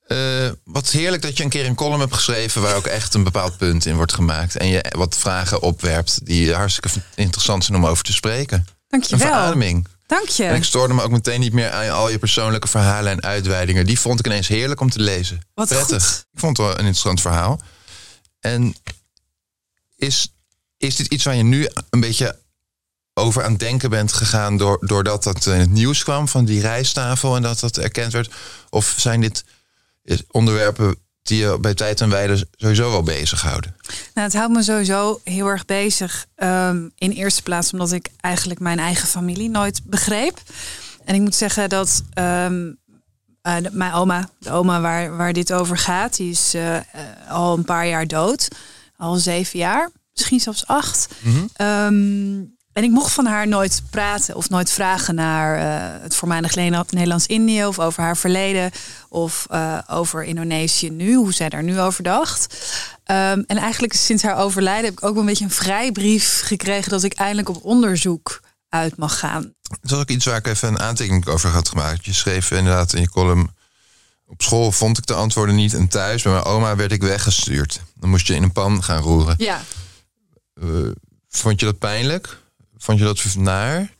Uh, 0.06 0.50
wat 0.64 0.90
heerlijk 0.90 1.22
dat 1.22 1.36
je 1.36 1.42
een 1.42 1.48
keer 1.48 1.66
een 1.66 1.74
column 1.74 2.00
hebt 2.00 2.14
geschreven 2.14 2.62
waar 2.62 2.76
ook 2.76 2.86
echt 2.86 3.14
een 3.14 3.24
bepaald 3.24 3.56
punt 3.56 3.86
in 3.86 3.96
wordt 3.96 4.12
gemaakt. 4.12 4.56
En 4.56 4.66
je 4.66 4.84
wat 4.96 5.16
vragen 5.16 5.62
opwerpt 5.62 6.26
die 6.26 6.54
hartstikke 6.54 6.88
interessant 7.14 7.64
zijn 7.64 7.78
om 7.78 7.86
over 7.86 8.04
te 8.04 8.12
spreken. 8.12 8.66
Dankjewel. 8.88 9.26
Een 9.26 9.32
verademing. 9.32 9.88
Dank 10.06 10.28
je. 10.28 10.44
En 10.44 10.54
ik 10.54 10.64
stoorde 10.64 10.94
me 10.94 11.02
ook 11.02 11.10
meteen 11.10 11.40
niet 11.40 11.52
meer 11.52 11.70
aan 11.70 11.90
al 11.90 12.10
je 12.10 12.18
persoonlijke 12.18 12.68
verhalen 12.68 13.12
en 13.12 13.22
uitweidingen. 13.22 13.86
Die 13.86 14.00
vond 14.00 14.18
ik 14.18 14.26
ineens 14.26 14.48
heerlijk 14.48 14.80
om 14.80 14.90
te 14.90 15.00
lezen. 15.00 15.40
Wat 15.54 15.68
Prettig. 15.68 16.06
goed. 16.06 16.26
Ik 16.32 16.40
vond 16.40 16.56
het 16.56 16.66
wel 16.66 16.74
een 16.74 16.78
interessant 16.78 17.20
verhaal. 17.20 17.60
En 18.40 18.74
is, 19.96 20.32
is 20.76 20.96
dit 20.96 21.06
iets 21.06 21.24
waar 21.24 21.34
je 21.34 21.42
nu 21.42 21.68
een 21.90 22.00
beetje 22.00 22.38
over 23.14 23.44
aan 23.44 23.50
het 23.50 23.60
denken 23.60 23.90
bent 23.90 24.12
gegaan... 24.12 24.56
Door, 24.56 24.78
doordat 24.80 25.22
dat 25.22 25.46
in 25.46 25.52
het 25.60 25.70
nieuws 25.70 26.02
kwam 26.02 26.28
van 26.28 26.44
die 26.44 26.60
rijsttafel 26.60 27.36
en 27.36 27.42
dat 27.42 27.60
dat 27.60 27.76
erkend 27.76 28.12
werd? 28.12 28.32
Of 28.70 28.94
zijn 28.96 29.20
dit 29.20 29.44
onderwerpen 30.30 30.96
die 31.22 31.38
je 31.38 31.58
bij 31.60 31.74
tijd 31.74 32.00
en 32.00 32.10
wijle 32.10 32.46
sowieso 32.56 32.90
wel 32.90 33.02
bezighouden? 33.02 33.76
Nou, 34.14 34.26
het 34.26 34.36
houdt 34.36 34.52
me 34.52 34.62
sowieso 34.62 35.20
heel 35.24 35.46
erg 35.46 35.64
bezig. 35.64 36.26
Um, 36.36 36.92
in 36.98 37.10
eerste 37.10 37.42
plaats 37.42 37.72
omdat 37.72 37.92
ik 37.92 38.08
eigenlijk 38.20 38.60
mijn 38.60 38.78
eigen 38.78 39.08
familie 39.08 39.50
nooit 39.50 39.80
begreep. 39.84 40.42
En 41.04 41.14
ik 41.14 41.20
moet 41.20 41.34
zeggen 41.34 41.68
dat 41.68 42.02
um, 42.18 42.78
uh, 43.42 43.56
de, 43.62 43.70
mijn 43.72 43.92
oma, 43.92 44.30
de 44.38 44.50
oma 44.50 44.80
waar, 44.80 45.16
waar 45.16 45.32
dit 45.32 45.52
over 45.52 45.78
gaat, 45.78 46.16
die 46.16 46.30
is 46.30 46.54
uh, 46.54 46.74
uh, 46.74 46.80
al 47.28 47.56
een 47.56 47.64
paar 47.64 47.86
jaar 47.86 48.06
dood. 48.06 48.48
Al 48.96 49.14
zeven 49.14 49.58
jaar, 49.58 49.90
misschien 50.12 50.40
zelfs 50.40 50.66
acht. 50.66 51.08
Mm 51.20 51.32
-hmm. 51.32 51.66
um, 51.66 52.56
en 52.74 52.82
ik 52.82 52.90
mocht 52.90 53.12
van 53.12 53.26
haar 53.26 53.48
nooit 53.48 53.82
praten 53.90 54.34
of 54.36 54.50
nooit 54.50 54.70
vragen 54.70 55.14
naar 55.14 55.58
uh, 55.58 56.02
het 56.02 56.16
voormalig 56.16 56.54
Nederlands-Indië 56.54 57.66
of 57.66 57.78
over 57.78 58.02
haar 58.02 58.16
verleden 58.16 58.70
of 59.08 59.46
uh, 59.50 59.78
over 59.86 60.24
Indonesië 60.24 60.90
nu, 60.90 61.14
hoe 61.14 61.32
zij 61.32 61.48
daar 61.48 61.62
nu 61.62 61.80
over 61.80 62.02
dacht. 62.02 62.54
Um, 63.06 63.44
en 63.46 63.56
eigenlijk 63.56 63.92
sinds 63.92 64.22
haar 64.22 64.36
overlijden 64.36 64.84
heb 64.84 64.92
ik 64.92 65.04
ook 65.04 65.12
wel 65.12 65.20
een 65.20 65.28
beetje 65.28 65.44
een 65.44 65.50
vrijbrief 65.50 66.40
gekregen 66.44 66.90
dat 66.90 67.02
ik 67.02 67.12
eindelijk 67.12 67.48
op 67.48 67.64
onderzoek 67.64 68.40
uit 68.68 68.96
mag 68.96 69.18
gaan. 69.18 69.54
Dat 69.80 69.90
is 69.90 69.96
ook 69.98 70.08
iets 70.08 70.24
waar 70.24 70.36
ik 70.36 70.46
even 70.46 70.68
een 70.68 70.80
aantekening 70.80 71.26
over 71.26 71.50
had 71.50 71.68
gemaakt. 71.68 72.04
Je 72.04 72.12
schreef 72.12 72.50
inderdaad 72.50 72.92
in 72.92 73.00
je 73.00 73.08
column. 73.10 73.54
Op 74.26 74.42
school 74.42 74.72
vond 74.72 74.98
ik 74.98 75.06
de 75.06 75.14
antwoorden 75.14 75.54
niet 75.54 75.74
en 75.74 75.88
thuis 75.88 76.22
bij 76.22 76.32
mijn 76.32 76.44
oma 76.44 76.76
werd 76.76 76.92
ik 76.92 77.02
weggestuurd. 77.02 77.80
Dan 77.94 78.10
moest 78.10 78.26
je 78.26 78.34
in 78.34 78.42
een 78.42 78.52
pan 78.52 78.82
gaan 78.82 79.02
roeren. 79.02 79.34
Ja. 79.38 79.60
Uh, 80.54 80.90
vond 81.28 81.60
je 81.60 81.66
dat 81.66 81.78
pijnlijk? 81.78 82.42
Vond 82.84 82.98
je 82.98 83.04
dat 83.04 83.34
naar? 83.36 83.90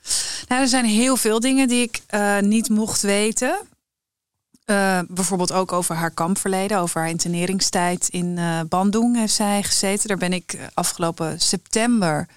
Nou, 0.49 0.61
er 0.62 0.69
zijn 0.69 0.85
heel 0.85 1.17
veel 1.17 1.41
dingen 1.41 1.69
die 1.69 1.83
ik 1.83 2.03
uh, 2.11 2.38
niet 2.38 2.69
mocht 2.69 3.03
weten. 3.03 3.61
Uh, 4.67 4.99
bijvoorbeeld 5.09 5.53
ook 5.53 5.73
over 5.73 5.95
haar 5.95 6.11
kampverleden, 6.11 6.79
over 6.79 7.00
haar 7.00 7.11
interneringstijd 7.11 8.09
in 8.09 8.37
uh, 8.37 8.61
Bandung 8.69 9.17
heeft 9.17 9.35
zij 9.35 9.62
gezeten. 9.62 10.09
Daar 10.09 10.17
ben 10.17 10.33
ik 10.33 10.59
afgelopen 10.75 11.41
september 11.41 12.29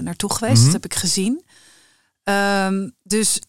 naartoe 0.00 0.32
geweest. 0.32 0.56
Mhm. 0.56 0.64
Dat 0.64 0.72
heb 0.72 0.84
ik 0.84 0.94
gezien. 0.94 1.44
Um, 2.24 2.94
dus 3.02 3.40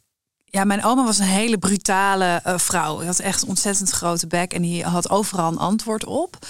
ja, 0.46 0.64
mijn 0.64 0.84
oma 0.84 1.04
was 1.04 1.20
een 1.20 1.26
hele 1.26 1.58
brutale 1.58 2.42
vrouw. 2.44 2.98
Die 2.98 3.08
had 3.08 3.20
echt 3.20 3.42
een 3.42 3.48
ontzettend 3.50 3.90
grote 3.90 4.28
bek 4.28 4.54
en 4.54 4.62
die 4.62 4.84
had 4.84 5.10
overal 5.10 5.52
een 5.52 5.58
antwoord 5.58 6.06
op. 6.06 6.46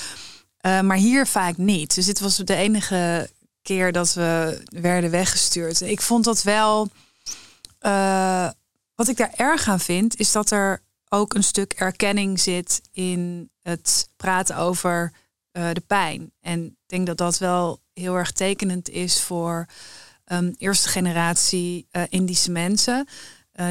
maar 0.62 0.98
hier 0.98 1.28
vaak 1.28 1.58
niet. 1.58 1.96
Dus 1.96 2.06
dit 2.06 2.20
was 2.20 2.36
de 2.36 2.56
enige 2.56 3.30
keer 3.64 3.92
dat 3.92 4.14
we 4.14 4.62
werden 4.66 5.12
weggestuurd. 5.12 5.82
Ik 5.82 6.02
vond 6.02 6.24
dat 6.24 6.44
wel. 6.44 6.90
Uh, 7.82 8.50
wat 8.96 9.08
ik 9.08 9.18
daar 9.18 9.34
erg 9.36 9.68
aan 9.68 9.80
vind, 9.80 10.20
is 10.20 10.32
dat 10.32 10.52
er 10.52 10.82
ook 11.10 11.34
een 11.34 11.44
stuk 11.44 11.74
erkenning 11.74 12.40
zit 12.40 12.82
in 12.92 13.50
het 13.62 14.10
praten 14.16 14.58
over 14.58 15.14
uh, 15.52 15.70
de 15.74 15.84
pijn. 15.88 16.32
En 16.40 16.66
ik 16.66 16.76
denk 16.86 17.08
dat 17.08 17.18
dat 17.18 17.38
wel 17.38 17.82
heel 17.94 18.16
erg 18.16 18.32
tekenend 18.32 18.90
is 18.90 19.22
voor 19.22 19.66
um, 20.26 20.54
eerste 20.58 20.90
generatie 20.90 21.88
uh, 21.92 22.04
Indische 22.10 22.52
mensen. 22.52 23.08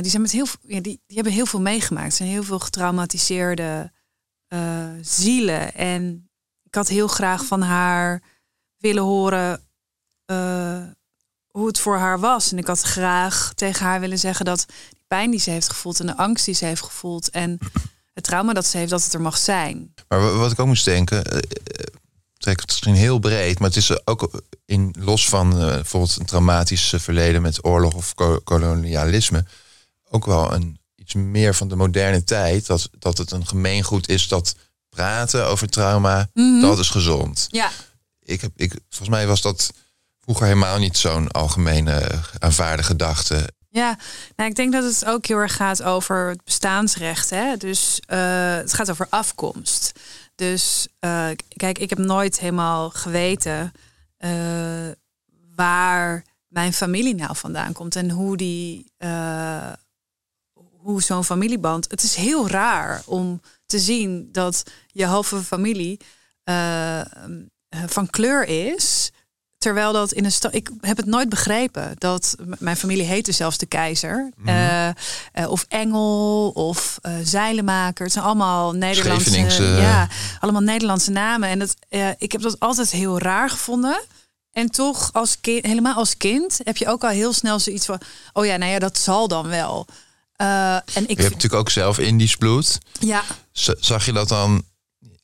die, 0.00 0.10
zijn 0.10 0.22
met 0.22 0.30
heel, 0.30 0.46
ja, 0.62 0.80
die, 0.80 1.00
die 1.06 1.14
hebben 1.14 1.32
heel 1.32 1.46
veel 1.46 1.60
meegemaakt. 1.60 2.06
Er 2.06 2.12
zijn 2.12 2.28
heel 2.28 2.42
veel 2.42 2.58
getraumatiseerde 2.58 3.92
zielen. 5.00 5.74
En 5.74 6.30
ik 6.62 6.74
had 6.74 6.88
heel 6.88 7.08
graag 7.08 7.44
van 7.44 7.62
haar 7.62 8.22
willen 8.78 9.02
horen 9.02 9.71
hoe 11.52 11.66
het 11.66 11.78
voor 11.78 11.96
haar 11.96 12.20
was. 12.20 12.52
En 12.52 12.58
ik 12.58 12.66
had 12.66 12.80
graag 12.80 13.52
tegen 13.54 13.86
haar 13.86 14.00
willen 14.00 14.18
zeggen 14.18 14.44
dat 14.44 14.66
die 14.90 15.04
pijn 15.06 15.30
die 15.30 15.40
ze 15.40 15.50
heeft 15.50 15.68
gevoeld 15.70 16.00
en 16.00 16.06
de 16.06 16.16
angst 16.16 16.44
die 16.44 16.54
ze 16.54 16.64
heeft 16.64 16.82
gevoeld 16.82 17.30
en 17.30 17.58
het 18.14 18.24
trauma 18.24 18.52
dat 18.52 18.66
ze 18.66 18.76
heeft, 18.76 18.90
dat 18.90 19.04
het 19.04 19.12
er 19.14 19.20
mag 19.20 19.38
zijn. 19.38 19.94
Maar 20.08 20.36
wat 20.38 20.52
ik 20.52 20.58
ook 20.60 20.66
moest 20.66 20.84
denken, 20.84 21.34
uh, 21.34 21.40
trek 22.36 22.60
het 22.60 22.66
misschien 22.66 22.94
heel 22.94 23.18
breed, 23.18 23.58
maar 23.58 23.68
het 23.68 23.76
is 23.78 24.06
ook 24.06 24.42
in 24.64 24.94
los 24.98 25.28
van 25.28 25.52
uh, 25.60 25.66
bijvoorbeeld 25.66 26.16
een 26.18 26.26
traumatisch 26.26 26.94
verleden 26.96 27.42
met 27.42 27.64
oorlog 27.64 27.94
of 27.94 28.14
ko 28.14 28.40
kolonialisme, 28.44 29.44
ook 30.10 30.24
wel 30.26 30.52
een 30.52 30.80
iets 30.96 31.14
meer 31.14 31.54
van 31.54 31.68
de 31.68 31.76
moderne 31.76 32.24
tijd, 32.24 32.66
dat, 32.66 32.88
dat 32.98 33.18
het 33.18 33.30
een 33.30 33.46
gemeengoed 33.46 34.08
is 34.08 34.28
dat 34.28 34.54
praten 34.88 35.46
over 35.46 35.68
trauma, 35.68 36.28
Mhm. 36.34 36.46
mm 36.46 36.52
-hmm. 36.52 36.68
dat 36.68 36.78
is 36.78 36.88
gezond. 36.90 37.46
Ja. 37.50 37.70
Ik 38.22 38.40
heb, 38.40 38.50
ik, 38.56 38.72
volgens 38.88 39.08
mij 39.08 39.26
was 39.26 39.40
dat 39.40 39.72
vroeger 40.34 40.56
helemaal 40.56 40.78
niet 40.78 40.96
zo'n 40.96 41.30
algemene 41.30 42.10
aanvaarde 42.38 42.82
gedachte. 42.82 43.52
Ja, 43.68 43.98
nou, 44.36 44.50
ik 44.50 44.56
denk 44.56 44.72
dat 44.72 44.84
het 44.84 45.04
ook 45.04 45.26
heel 45.26 45.36
erg 45.36 45.56
gaat 45.56 45.82
over 45.82 46.28
het 46.28 46.44
bestaansrecht. 46.44 47.30
Hè? 47.30 47.56
Dus 47.56 48.00
uh, 48.06 48.54
het 48.54 48.72
gaat 48.72 48.90
over 48.90 49.06
afkomst. 49.10 49.92
Dus 50.34 50.88
uh, 51.00 51.28
kijk, 51.48 51.78
ik 51.78 51.90
heb 51.90 51.98
nooit 51.98 52.38
helemaal 52.38 52.90
geweten 52.90 53.72
waar 55.54 56.24
mijn 56.48 56.72
familie 56.72 57.14
nou 57.14 57.36
vandaan 57.36 57.72
komt 57.72 57.96
en 57.96 58.10
hoe 58.10 58.36
die, 58.36 58.92
hoe 60.78 61.02
zo'n 61.02 61.24
familieband. 61.24 61.90
Het 61.90 62.02
is 62.02 62.14
heel 62.14 62.48
raar 62.48 63.02
om 63.06 63.40
te 63.66 63.78
zien 63.78 64.28
dat 64.32 64.62
je 64.86 65.06
halve 65.06 65.42
familie 65.42 66.00
van 67.86 68.10
kleur 68.10 68.44
is. 68.44 69.10
Terwijl 69.62 69.92
dat 69.92 70.12
in 70.12 70.24
een 70.24 70.32
stad. 70.32 70.54
Ik 70.54 70.70
heb 70.80 70.96
het 70.96 71.06
nooit 71.06 71.28
begrepen. 71.28 71.94
Dat 71.98 72.36
mijn 72.58 72.76
familie 72.76 73.04
heette 73.04 73.32
zelfs 73.32 73.58
de 73.58 73.66
keizer. 73.66 74.30
Mm 74.36 74.46
-hmm. 74.46 74.56
uh, 74.56 74.88
uh, 75.34 75.50
of 75.50 75.66
Engel 75.68 76.50
of 76.54 76.98
uh, 77.02 77.12
Zeilenmaker. 77.22 78.04
Het 78.04 78.12
zijn 78.12 78.24
allemaal 78.24 78.72
Nederlandse. 78.72 79.62
Ja, 79.62 80.08
allemaal 80.40 80.62
Nederlandse 80.62 81.10
namen. 81.10 81.48
En 81.48 81.58
dat, 81.58 81.74
ik 82.18 82.32
heb 82.32 82.40
dat 82.42 82.60
altijd 82.60 82.90
heel 82.90 83.18
raar 83.18 83.50
gevonden. 83.50 84.02
En 84.52 84.70
toch, 84.70 85.10
als 85.12 85.40
kind, 85.40 85.66
helemaal 85.66 85.94
als 85.94 86.16
kind, 86.16 86.60
heb 86.64 86.76
je 86.76 86.88
ook 86.88 87.04
al 87.04 87.10
heel 87.10 87.32
snel 87.32 87.58
zoiets 87.58 87.86
van. 87.86 88.00
Oh 88.32 88.44
ja, 88.44 88.56
nou 88.56 88.72
ja, 88.72 88.78
dat 88.78 88.98
zal 88.98 89.28
dan 89.28 89.48
wel. 89.48 89.86
en 90.36 90.82
ik 90.84 90.94
je 90.94 91.22
hebt 91.22 91.34
natuurlijk 91.34 91.54
ook 91.54 91.70
zelf 91.70 91.98
Indisch 91.98 92.36
bloed. 92.36 92.78
Ja. 93.00 93.22
Z 93.52 93.72
zag 93.78 94.04
je 94.04 94.12
dat 94.12 94.28
dan 94.28 94.64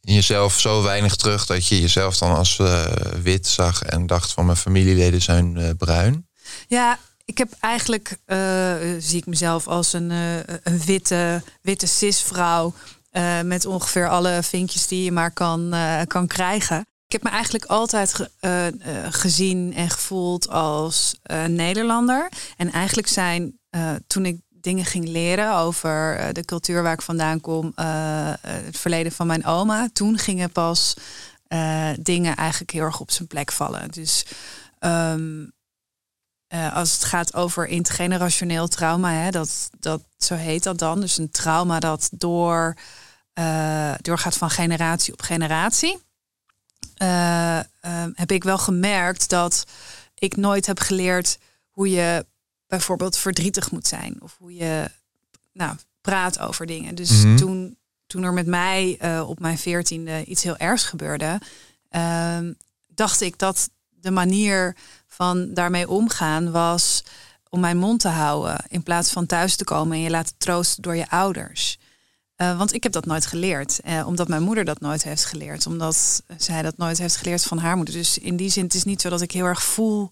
in 0.09 0.15
jezelf 0.15 0.61
zo 0.61 0.83
weinig 0.83 1.17
terug 1.17 1.47
dat 1.47 1.67
je 1.67 1.81
jezelf 1.81 2.19
dan 2.19 2.37
als 2.37 2.59
uh, 2.59 2.85
wit 3.23 3.47
zag 3.47 3.83
en 3.83 4.07
dacht 4.07 4.33
van 4.33 4.45
mijn 4.45 4.57
familieleden 4.57 5.23
zijn 5.23 5.57
uh, 5.57 5.71
bruin? 5.79 6.29
Ja, 6.69 6.99
ik 7.25 7.38
heb 7.38 7.53
eigenlijk 7.61 8.19
uh, 8.27 8.75
zie 8.99 9.19
ik 9.19 9.27
mezelf 9.27 9.67
als 9.67 9.93
een, 9.93 10.11
een 10.62 10.81
witte, 10.85 11.43
witte 11.62 11.87
cisvrouw 11.87 12.75
met 13.45 13.67
ongeveer 13.67 14.09
alle 14.09 14.43
vinkjes 14.43 14.87
die 14.87 15.05
je 15.05 15.12
maar 15.12 15.31
kan, 15.31 15.75
kan 16.07 16.27
krijgen. 16.27 16.81
Ik 17.07 17.12
heb 17.12 17.23
me 17.23 17.31
eigenlijk 17.31 17.65
altijd 17.65 18.15
ge, 18.15 18.31
gezien 19.11 19.75
en 19.75 19.91
gevoeld 19.91 20.49
als 20.49 21.15
Nederlander. 21.47 22.29
En 22.57 22.73
eigenlijk 22.73 23.09
zijn 23.09 23.59
toen 24.07 24.27
ik 24.27 24.41
dingen 24.61 24.85
ging 24.85 25.09
leren 25.09 25.55
over 25.55 26.21
uh, 26.21 26.27
de 26.33 26.45
cultuur 26.45 26.83
waar 26.83 26.93
ik 26.93 27.03
vandaan 27.03 27.41
kom, 27.41 27.65
uh, 27.65 28.33
het 28.41 28.79
verleden 28.79 29.12
van 29.12 29.27
mijn 29.27 29.45
oma. 29.45 29.88
Toen 29.93 30.19
gingen 30.19 30.50
pas 30.50 30.95
eh, 31.49 31.91
dingen 32.00 32.37
eigenlijk 32.37 32.71
heel 32.71 32.83
erg 32.83 33.00
op 33.00 33.11
zijn 33.11 33.29
plek 33.29 33.53
vallen. 33.53 33.91
Dus 33.91 34.27
ehm, 34.79 35.45
eh, 36.47 36.75
als 36.75 36.93
het 36.93 37.05
gaat 37.05 37.35
over 37.35 37.67
intergenerationeel 37.67 38.69
trauma, 38.69 39.12
hè, 39.12 39.31
dat, 39.31 39.71
dat, 39.79 40.03
zo 40.19 40.35
heet 40.35 40.62
dat 40.62 40.79
dan. 40.79 41.00
Dus 41.00 41.19
een 41.19 41.31
trauma 41.31 41.81
dat 41.81 42.09
door, 42.12 42.75
eh, 43.33 43.95
doorgaat 44.00 44.37
van 44.37 44.50
generatie 44.50 45.12
op 45.12 45.23
generatie. 45.23 46.03
Eh, 46.95 47.59
ehm, 47.59 48.11
heb 48.15 48.31
ik 48.31 48.45
wel 48.45 48.59
gemerkt 48.59 49.29
dat 49.29 49.65
ik 50.15 50.37
nooit 50.37 50.67
heb 50.67 50.79
geleerd 50.79 51.38
hoe 51.71 51.91
je 51.91 52.27
bijvoorbeeld 52.69 53.17
verdrietig 53.17 53.71
moet 53.71 53.87
zijn. 53.87 54.17
Of 54.21 54.37
hoe 54.39 54.55
je 54.55 54.91
nou, 55.53 55.77
praat 56.01 56.39
over 56.39 56.67
dingen. 56.67 56.95
Dus 56.95 57.11
Mhm. 57.11 57.37
toen, 57.37 57.77
toen 58.07 58.23
er 58.23 58.33
met 58.33 58.47
mij 58.47 58.97
eh, 58.99 59.29
op 59.29 59.41
mijn 59.41 59.59
veertiende 59.59 60.25
iets 60.25 60.43
heel 60.43 60.57
ergs 60.57 60.85
gebeurde, 60.85 61.41
ehm, 61.89 62.53
dacht 62.87 63.21
ik 63.21 63.39
dat 63.39 63.71
de 63.89 64.11
manier 64.11 64.77
van 65.07 65.55
daarmee 65.55 65.89
omgaan 65.89 66.51
was 66.51 67.03
om 67.49 67.61
mijn 67.61 67.77
mond 67.79 68.01
te 68.01 68.09
houden 68.09 68.65
in 68.69 68.83
plaats 68.83 69.11
van 69.13 69.27
thuis 69.27 69.57
te 69.57 69.65
komen 69.65 69.97
en 69.97 70.03
je 70.03 70.11
laten 70.11 70.35
troosten 70.39 70.83
door 70.83 70.97
je 70.97 71.11
ouders. 71.11 71.79
Eh, 72.35 72.59
want 72.59 72.73
ik 72.75 72.83
heb 72.83 72.93
dat 72.93 73.05
nooit 73.07 73.27
geleerd, 73.27 73.81
eh, 73.81 74.07
omdat 74.07 74.29
mijn 74.29 74.43
moeder 74.43 74.65
dat 74.65 74.81
nooit 74.81 75.03
heeft 75.03 75.25
geleerd, 75.25 75.67
omdat 75.67 76.23
zij 76.37 76.63
dat 76.63 76.77
nooit 76.77 76.99
heeft 76.99 77.17
geleerd 77.17 77.43
van 77.43 77.59
haar 77.59 77.77
moeder. 77.77 77.95
Dus 77.95 78.19
in 78.19 78.37
die 78.37 78.51
zin, 78.51 78.65
het 78.65 78.75
is 78.75 78.85
niet 78.85 79.01
zo 79.01 79.09
dat 79.09 79.21
ik 79.21 79.33
heel 79.33 79.45
erg 79.45 79.63
voel 79.63 80.11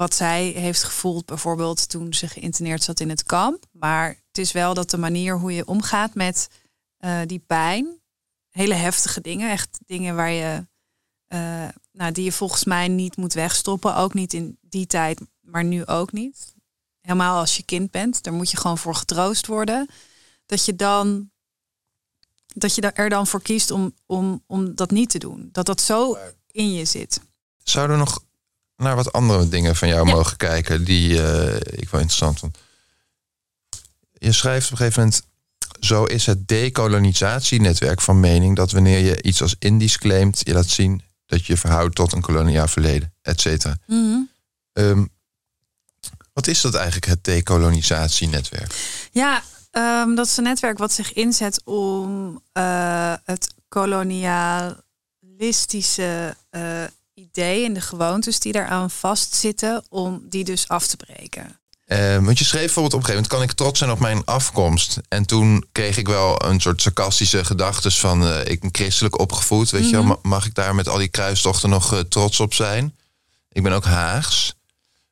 wat 0.00 0.14
zij 0.14 0.44
heeft 0.44 0.82
gevoeld, 0.82 1.26
bijvoorbeeld 1.26 1.88
toen 1.88 2.14
ze 2.14 2.28
geïnterneerd 2.28 2.82
zat 2.82 3.00
in 3.00 3.08
het 3.08 3.24
kamp. 3.24 3.64
Maar 3.72 4.08
het 4.08 4.38
is 4.38 4.52
wel 4.52 4.74
dat 4.74 4.90
de 4.90 4.98
manier 4.98 5.38
hoe 5.38 5.52
je 5.52 5.66
omgaat 5.66 6.14
met 6.14 6.48
eh, 6.96 7.20
die 7.26 7.38
pijn, 7.38 8.00
hele 8.50 8.74
heftige 8.74 9.20
dingen, 9.20 9.50
echt 9.50 9.78
dingen 9.86 10.16
waar 10.16 10.30
je, 10.30 10.66
eh, 11.26 11.68
nou, 11.92 12.12
die 12.12 12.24
je 12.24 12.32
volgens 12.32 12.64
mij 12.64 12.88
niet 12.88 13.16
moet 13.16 13.32
wegstoppen, 13.32 13.96
ook 13.96 14.14
niet 14.14 14.32
in 14.32 14.58
die 14.60 14.86
tijd, 14.86 15.20
maar 15.40 15.64
nu 15.64 15.86
ook 15.86 16.12
niet. 16.12 16.54
Helemaal 17.00 17.38
als 17.38 17.56
je 17.56 17.62
kind 17.62 17.90
bent, 17.90 18.22
daar 18.22 18.34
moet 18.34 18.50
je 18.50 18.56
gewoon 18.56 18.78
voor 18.78 18.94
getroost 18.94 19.46
worden. 19.46 19.88
Dat 20.46 20.64
je 20.64 20.76
dan, 20.76 21.30
dat 22.46 22.74
je 22.74 22.80
er 22.80 23.08
dan 23.08 23.26
voor 23.26 23.42
kiest 23.42 23.70
om, 23.70 23.94
om, 24.06 24.44
om 24.46 24.74
dat 24.74 24.90
niet 24.90 25.10
te 25.10 25.18
doen. 25.18 25.48
Dat 25.52 25.66
dat 25.66 25.80
zo 25.80 26.16
in 26.50 26.72
je 26.72 26.84
zit. 26.84 27.20
Zouden 27.62 27.96
we 27.96 28.02
nog 28.02 28.28
naar 28.80 28.96
wat 28.96 29.12
andere 29.12 29.48
dingen 29.48 29.76
van 29.76 29.88
jou 29.88 30.06
Ja. 30.08 30.14
mogen 30.14 30.36
kijken 30.36 30.84
die 30.84 31.22
eh, 31.22 31.54
ik 31.56 31.88
wel 31.88 32.00
interessant 32.00 32.38
vond? 32.38 32.58
Je 34.18 34.32
schrijft 34.32 34.66
op 34.66 34.70
een 34.72 34.78
gegeven 34.78 35.02
moment. 35.02 35.22
Zo 35.80 36.04
is 36.04 36.26
het 36.26 36.48
decolonisatienetwerk 36.48 38.00
van 38.00 38.20
mening 38.20 38.56
dat 38.56 38.70
wanneer 38.70 38.98
je 38.98 39.22
iets 39.22 39.42
als 39.42 39.54
Indisch 39.58 39.98
claimt, 39.98 40.40
je 40.44 40.52
laat 40.52 40.68
zien 40.68 41.02
dat 41.26 41.46
je 41.46 41.52
je 41.52 41.58
verhoudt 41.58 41.94
tot 41.94 42.12
een 42.12 42.20
koloniaal 42.20 42.68
verleden, 42.68 43.12
et 43.22 43.40
cetera. 43.40 43.76
Ehm, 44.72 45.04
wat 46.32 46.46
is 46.46 46.60
dat 46.60 46.74
eigenlijk, 46.74 47.06
het 47.06 47.24
decolonisatienetwerk? 47.24 48.74
Ja, 49.12 49.42
ehm, 49.70 50.14
dat 50.14 50.26
is 50.26 50.36
een 50.36 50.42
netwerk 50.44 50.78
wat 50.78 50.92
zich 50.92 51.12
inzet 51.12 51.60
om 51.64 52.40
eh, 52.52 53.14
het 53.24 53.54
kolonialistische 53.68 56.36
eh 56.50 56.84
idee 57.20 57.64
en 57.64 57.72
de 57.72 57.80
gewoontes 57.80 58.38
die 58.38 58.52
daaraan 58.52 58.90
vastzitten, 58.90 59.84
om 59.88 60.22
die 60.28 60.44
dus 60.44 60.68
af 60.68 60.86
te 60.86 60.96
breken. 60.96 61.58
Eh, 61.84 62.16
want 62.24 62.38
je 62.38 62.44
schreef 62.44 62.60
bijvoorbeeld 62.64 62.94
op 62.94 63.00
een 63.00 63.06
gegeven 63.06 63.28
moment... 63.30 63.32
kan 63.32 63.42
ik 63.42 63.52
trots 63.52 63.78
zijn 63.78 63.90
op 63.90 63.98
mijn 63.98 64.24
afkomst? 64.24 64.98
En 65.08 65.26
toen 65.26 65.64
kreeg 65.72 65.96
ik 65.96 66.06
wel 66.08 66.44
een 66.44 66.60
soort 66.60 66.82
sarcastische 66.82 67.44
gedachtes 67.44 68.00
van... 68.00 68.26
eh, 68.26 68.44
ik 68.52 68.60
ben 68.60 68.68
christelijk 68.72 69.18
opgevoed, 69.18 69.70
weet 69.70 69.84
je 69.84 69.90
wel. 69.90 70.00
Mhm. 70.02 70.08
Ma- 70.10 70.18
Mag 70.28 70.46
ik 70.46 70.54
daar 70.54 70.74
met 70.74 70.88
al 70.88 70.98
die 70.98 71.08
kruistochten 71.08 71.70
nog 71.70 71.92
eh, 71.94 71.98
trots 72.00 72.40
op 72.40 72.54
zijn? 72.54 72.96
Ik 73.52 73.62
ben 73.62 73.72
ook 73.72 73.84
Haags. 73.84 74.54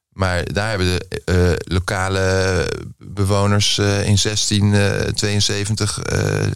Maar 0.08 0.52
daar 0.52 0.68
hebben 0.68 0.98
de 1.24 1.60
lokale 1.64 2.66
bewoners 2.98 3.78
in 3.78 4.18
1672... 4.22 5.98
eh, 5.98 6.46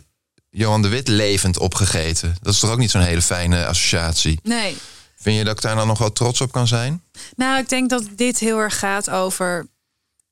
Johan 0.50 0.82
de 0.82 0.88
Wit 0.88 1.08
levend 1.08 1.58
opgegeten. 1.58 2.36
Dat 2.41 2.52
is 2.54 2.58
toch 2.60 2.71
ook 2.71 2.78
niet 2.78 2.91
zo'n 2.91 3.00
hele 3.02 3.23
fijne 3.23 3.67
associatie? 3.67 4.41
Nee. 4.43 4.76
Vind 5.23 5.37
je 5.37 5.45
dat 5.45 5.56
ik 5.56 5.63
daar 5.63 5.76
dan 5.76 5.87
nog 5.87 5.99
wel 5.99 6.13
trots 6.13 6.41
op 6.41 6.52
kan 6.52 6.67
zijn? 6.67 7.02
Nou, 7.37 7.58
ik 7.58 7.69
denk 7.69 7.91
dat 7.91 8.04
dit 8.17 8.39
heel 8.39 8.58
erg 8.58 8.78
gaat 8.78 9.11
over 9.11 9.67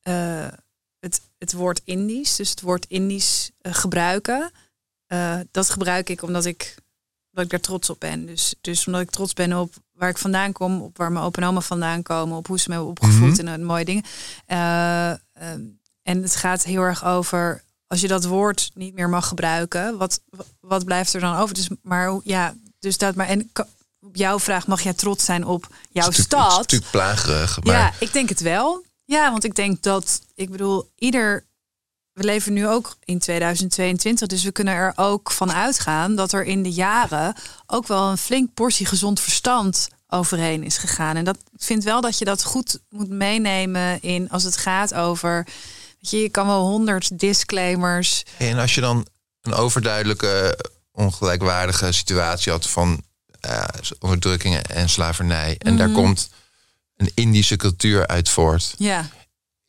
eh, 0.03 0.47
het, 1.01 1.21
het 1.39 1.53
woord 1.53 1.81
Indisch. 1.85 2.37
Dus 2.37 2.51
het 2.51 2.61
woord 2.61 2.87
Indisch 2.89 3.51
eh, 3.61 3.75
gebruiken. 3.75 4.51
Eh, 5.07 5.41
dat 5.51 5.71
gebruik 5.71 6.09
ik 6.11 6.23
omdat 6.23 6.45
ik, 6.45 6.75
omdat 7.31 7.45
ik 7.45 7.51
daar 7.51 7.61
trots 7.61 7.91
op 7.91 8.01
ben. 8.01 8.27
Dus, 8.27 8.55
dus 8.61 8.87
omdat 8.87 9.01
ik 9.01 9.11
trots 9.11 9.33
ben 9.33 9.59
op 9.59 9.75
waar 9.93 10.09
ik 10.09 10.19
vandaan 10.19 10.53
kom, 10.53 10.83
op 10.83 10.97
waar 10.97 11.13
mijn 11.13 11.25
opa 11.25 11.43
en 11.43 11.49
oma 11.49 11.61
vandaan 11.61 12.03
komen, 12.03 12.37
op 12.37 12.47
hoe 12.47 12.59
ze 12.59 12.69
me 12.69 12.75
hebben 12.75 12.93
opgevoed 12.93 13.37
Mhm. 13.37 13.47
en 13.47 13.61
uh, 13.61 13.67
mooie 13.67 13.85
dingen. 13.85 14.05
Eh, 14.47 15.11
ehm, 15.11 15.61
en 16.03 16.23
het 16.23 16.37
gaat 16.37 16.65
heel 16.65 16.83
erg 16.83 17.05
over 17.05 17.63
als 17.87 18.01
je 18.01 18.09
dat 18.09 18.25
woord 18.25 18.71
niet 18.75 18.95
meer 18.95 19.09
mag 19.09 19.29
gebruiken, 19.29 19.99
wat, 19.99 20.21
wat 20.61 20.85
blijft 20.85 21.15
er 21.15 21.21
dan 21.21 21.37
over? 21.37 21.55
Dus, 21.55 21.69
maar 21.83 22.21
ja, 22.23 22.55
dus 22.79 22.99
dat 22.99 23.15
maar. 23.15 23.27
En 23.27 23.51
op 24.01 24.17
jouw 24.17 24.39
vraag 24.39 24.67
mag 24.67 24.81
jij 24.81 24.95
trots 24.95 25.25
zijn 25.25 25.45
op 25.47 25.67
jouw 25.71 25.77
natuurlijk- 26.07 26.17
Het 26.17 26.19
is 26.19 26.25
stad. 26.49 26.57
natuurlijk 26.59 26.91
plagerig. 26.91 27.63
Maar 27.63 27.75
Ja, 27.75 27.93
ik 27.99 28.13
denk 28.13 28.29
het 28.29 28.41
wel. 28.41 28.85
Ja, 29.05 29.31
want 29.31 29.45
ik 29.45 29.55
denk 29.55 29.83
dat, 29.83 30.21
ik 30.35 30.51
bedoel, 30.51 30.91
ieder. 30.99 31.49
We 32.13 32.25
leven 32.25 32.53
nu 32.53 32.69
ook 32.69 32.97
in 33.05 33.19
2022, 33.19 34.29
dus 34.29 34.43
we 34.45 34.53
kunnen 34.53 34.75
er 34.75 34.93
ook 34.97 35.31
van 35.31 35.53
uitgaan 35.53 36.15
dat 36.17 36.33
er 36.33 36.45
in 36.45 36.63
de 36.63 36.71
jaren 36.73 37.35
ook 37.67 37.87
wel 37.87 38.11
een 38.11 38.19
flink 38.19 38.55
portie 38.55 38.87
gezond 38.87 39.21
verstand 39.21 39.89
overheen 40.09 40.63
is 40.63 40.77
gegaan. 40.77 41.17
En 41.17 41.25
dat 41.25 41.37
ik 41.37 41.63
vind 41.63 41.85
wel 41.85 42.01
dat 42.01 42.19
je 42.19 42.25
dat 42.25 42.45
goed 42.45 42.79
moet 42.89 43.09
meenemen 43.09 44.01
in 44.03 44.31
als 44.31 44.43
het 44.43 44.57
gaat 44.57 44.95
over. 44.95 45.45
Weet 46.01 46.11
je, 46.11 46.17
je 46.19 46.29
kan 46.29 46.47
wel 46.47 46.67
honderd 46.67 47.19
disclaimers. 47.19 48.23
En 48.39 48.59
als 48.59 48.75
je 48.75 48.81
dan 48.81 49.07
een 49.41 49.55
overduidelijke 49.55 50.59
ongelijkwaardige 50.93 51.93
situatie 51.93 52.53
had 52.53 52.69
van 52.71 53.03
eh, 53.41 53.65
onderdrukking 53.99 54.57
en 54.57 54.89
slavernij. 54.89 55.57
En 55.59 55.77
daar 55.77 55.89
Mhm. 55.89 55.97
komt 55.97 56.29
een 56.97 57.11
Indische 57.15 57.57
cultuur 57.57 58.07
uit 58.07 58.29
voort. 58.29 58.75
Ja, 58.79 59.09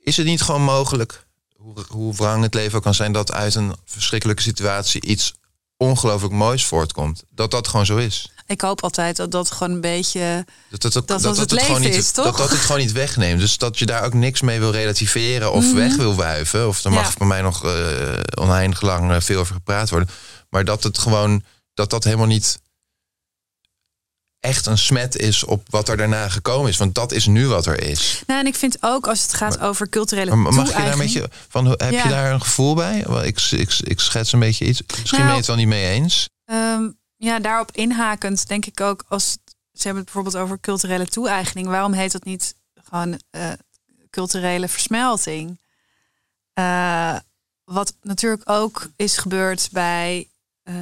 Is 0.03 0.17
het 0.17 0.25
niet 0.25 0.41
gewoon 0.41 0.61
mogelijk, 0.63 1.25
hoe, 1.55 1.85
hoe 1.89 2.15
wrang 2.15 2.43
het 2.43 2.53
leven 2.53 2.77
ook 2.77 2.83
kan 2.83 2.93
zijn, 2.93 3.11
dat 3.11 3.31
uit 3.31 3.55
een 3.55 3.75
verschrikkelijke 3.85 4.41
situatie 4.41 5.01
iets 5.05 5.33
ongelooflijk 5.77 6.33
moois 6.33 6.65
voortkomt? 6.65 7.23
Dat 7.29 7.51
dat 7.51 7.67
gewoon 7.67 7.85
zo 7.85 7.97
is. 7.97 8.31
ik 8.47 8.61
hoop 8.61 8.83
altijd 8.83 9.15
dat 9.15 9.31
dat 9.31 9.51
gewoon 9.51 9.73
een 9.73 9.81
beetje. 9.81 10.45
Dat 10.69 10.81
dat, 10.81 10.93
Dat 11.07 11.21
dat 11.21 11.37
het 11.37 11.61
gewoon 11.61 11.81
niet, 11.81 11.95
is, 11.95 12.11
toch? 12.11 12.25
Dat 12.25 12.37
dat 12.37 12.49
het 12.49 12.59
gewoon 12.59 12.81
niet 12.81 12.91
wegneemt. 12.91 13.39
Dus 13.39 13.57
dat 13.57 13.79
je 13.79 13.85
daar 13.85 14.03
ook 14.03 14.13
niks 14.13 14.41
mee 14.41 14.59
wil 14.59 14.71
relativeren 14.71 15.51
of 15.51 15.63
Mhm. 15.65 15.75
weg 15.75 15.95
wil 15.95 16.15
wuiven. 16.15 16.67
Of 16.67 16.83
er 16.83 16.91
mag 16.91 17.07
Ja. 17.09 17.13
bij 17.17 17.27
mij 17.27 17.41
nog 17.41 17.65
eh, 17.65 18.19
oneindig 18.39 18.81
lang 18.81 19.11
eh, 19.11 19.21
veel 19.21 19.39
over 19.39 19.55
gepraat 19.55 19.89
worden. 19.89 20.09
Maar 20.49 20.65
dat 20.65 20.83
het 20.83 20.97
gewoon, 20.97 21.43
dat 21.73 21.89
dat 21.89 22.03
helemaal 22.03 22.25
niet 22.27 22.59
echt 24.41 24.65
een 24.65 24.77
smet 24.77 25.17
is 25.17 25.43
op 25.43 25.67
wat 25.69 25.89
er 25.89 25.97
daarna 25.97 26.29
gekomen 26.29 26.69
is. 26.69 26.77
Want 26.77 26.95
dat 26.95 27.11
is 27.11 27.25
nu 27.25 27.47
wat 27.47 27.65
er 27.65 27.83
is. 27.83 28.23
Nou, 28.27 28.39
en 28.39 28.45
ik 28.45 28.55
vind 28.55 28.77
ook 28.79 29.07
als 29.07 29.21
het 29.21 29.33
gaat 29.33 29.59
over 29.59 29.89
culturele 29.89 30.35
Maar 30.35 30.53
mag 30.53 30.67
je 30.67 30.73
daar 30.73 30.91
een 30.91 30.97
beetje 30.97 31.29
van, 31.49 31.67
heb 31.67 31.91
Ja. 31.91 32.03
je 32.03 32.09
daar 32.09 32.31
een 32.31 32.41
gevoel 32.41 32.75
bij? 32.75 32.99
Ik, 33.23 33.39
ik, 33.51 33.77
ik 33.83 33.99
schets 33.99 34.31
een 34.33 34.39
beetje 34.39 34.65
iets. 34.65 34.81
Misschien 34.81 35.03
ben 35.09 35.19
Nou, 35.19 35.29
je 35.31 35.37
het 35.37 35.45
wel 35.47 35.55
niet 35.55 35.67
mee 35.67 35.87
eens. 35.87 36.29
Ehm, 36.45 36.89
ja, 37.17 37.39
daarop 37.39 37.71
inhakend 37.71 38.47
denk 38.47 38.65
ik 38.65 38.81
ook 38.81 39.05
als 39.07 39.37
ze 39.73 39.87
hebben 39.87 40.03
het 40.03 40.13
bijvoorbeeld 40.13 40.43
over 40.43 40.59
culturele 40.59 41.07
toe-eigening. 41.07 41.67
Waarom 41.67 41.93
heet 41.93 42.11
dat 42.11 42.23
niet 42.23 42.55
gewoon 42.83 43.19
eh, 43.29 43.51
culturele 44.09 44.67
versmelting? 44.67 45.59
Eh, 46.53 47.15
wat 47.63 47.93
natuurlijk 48.01 48.49
ook 48.49 48.89
is 48.95 49.17
gebeurd 49.17 49.69
bij 49.71 50.27
eh, 50.63 50.75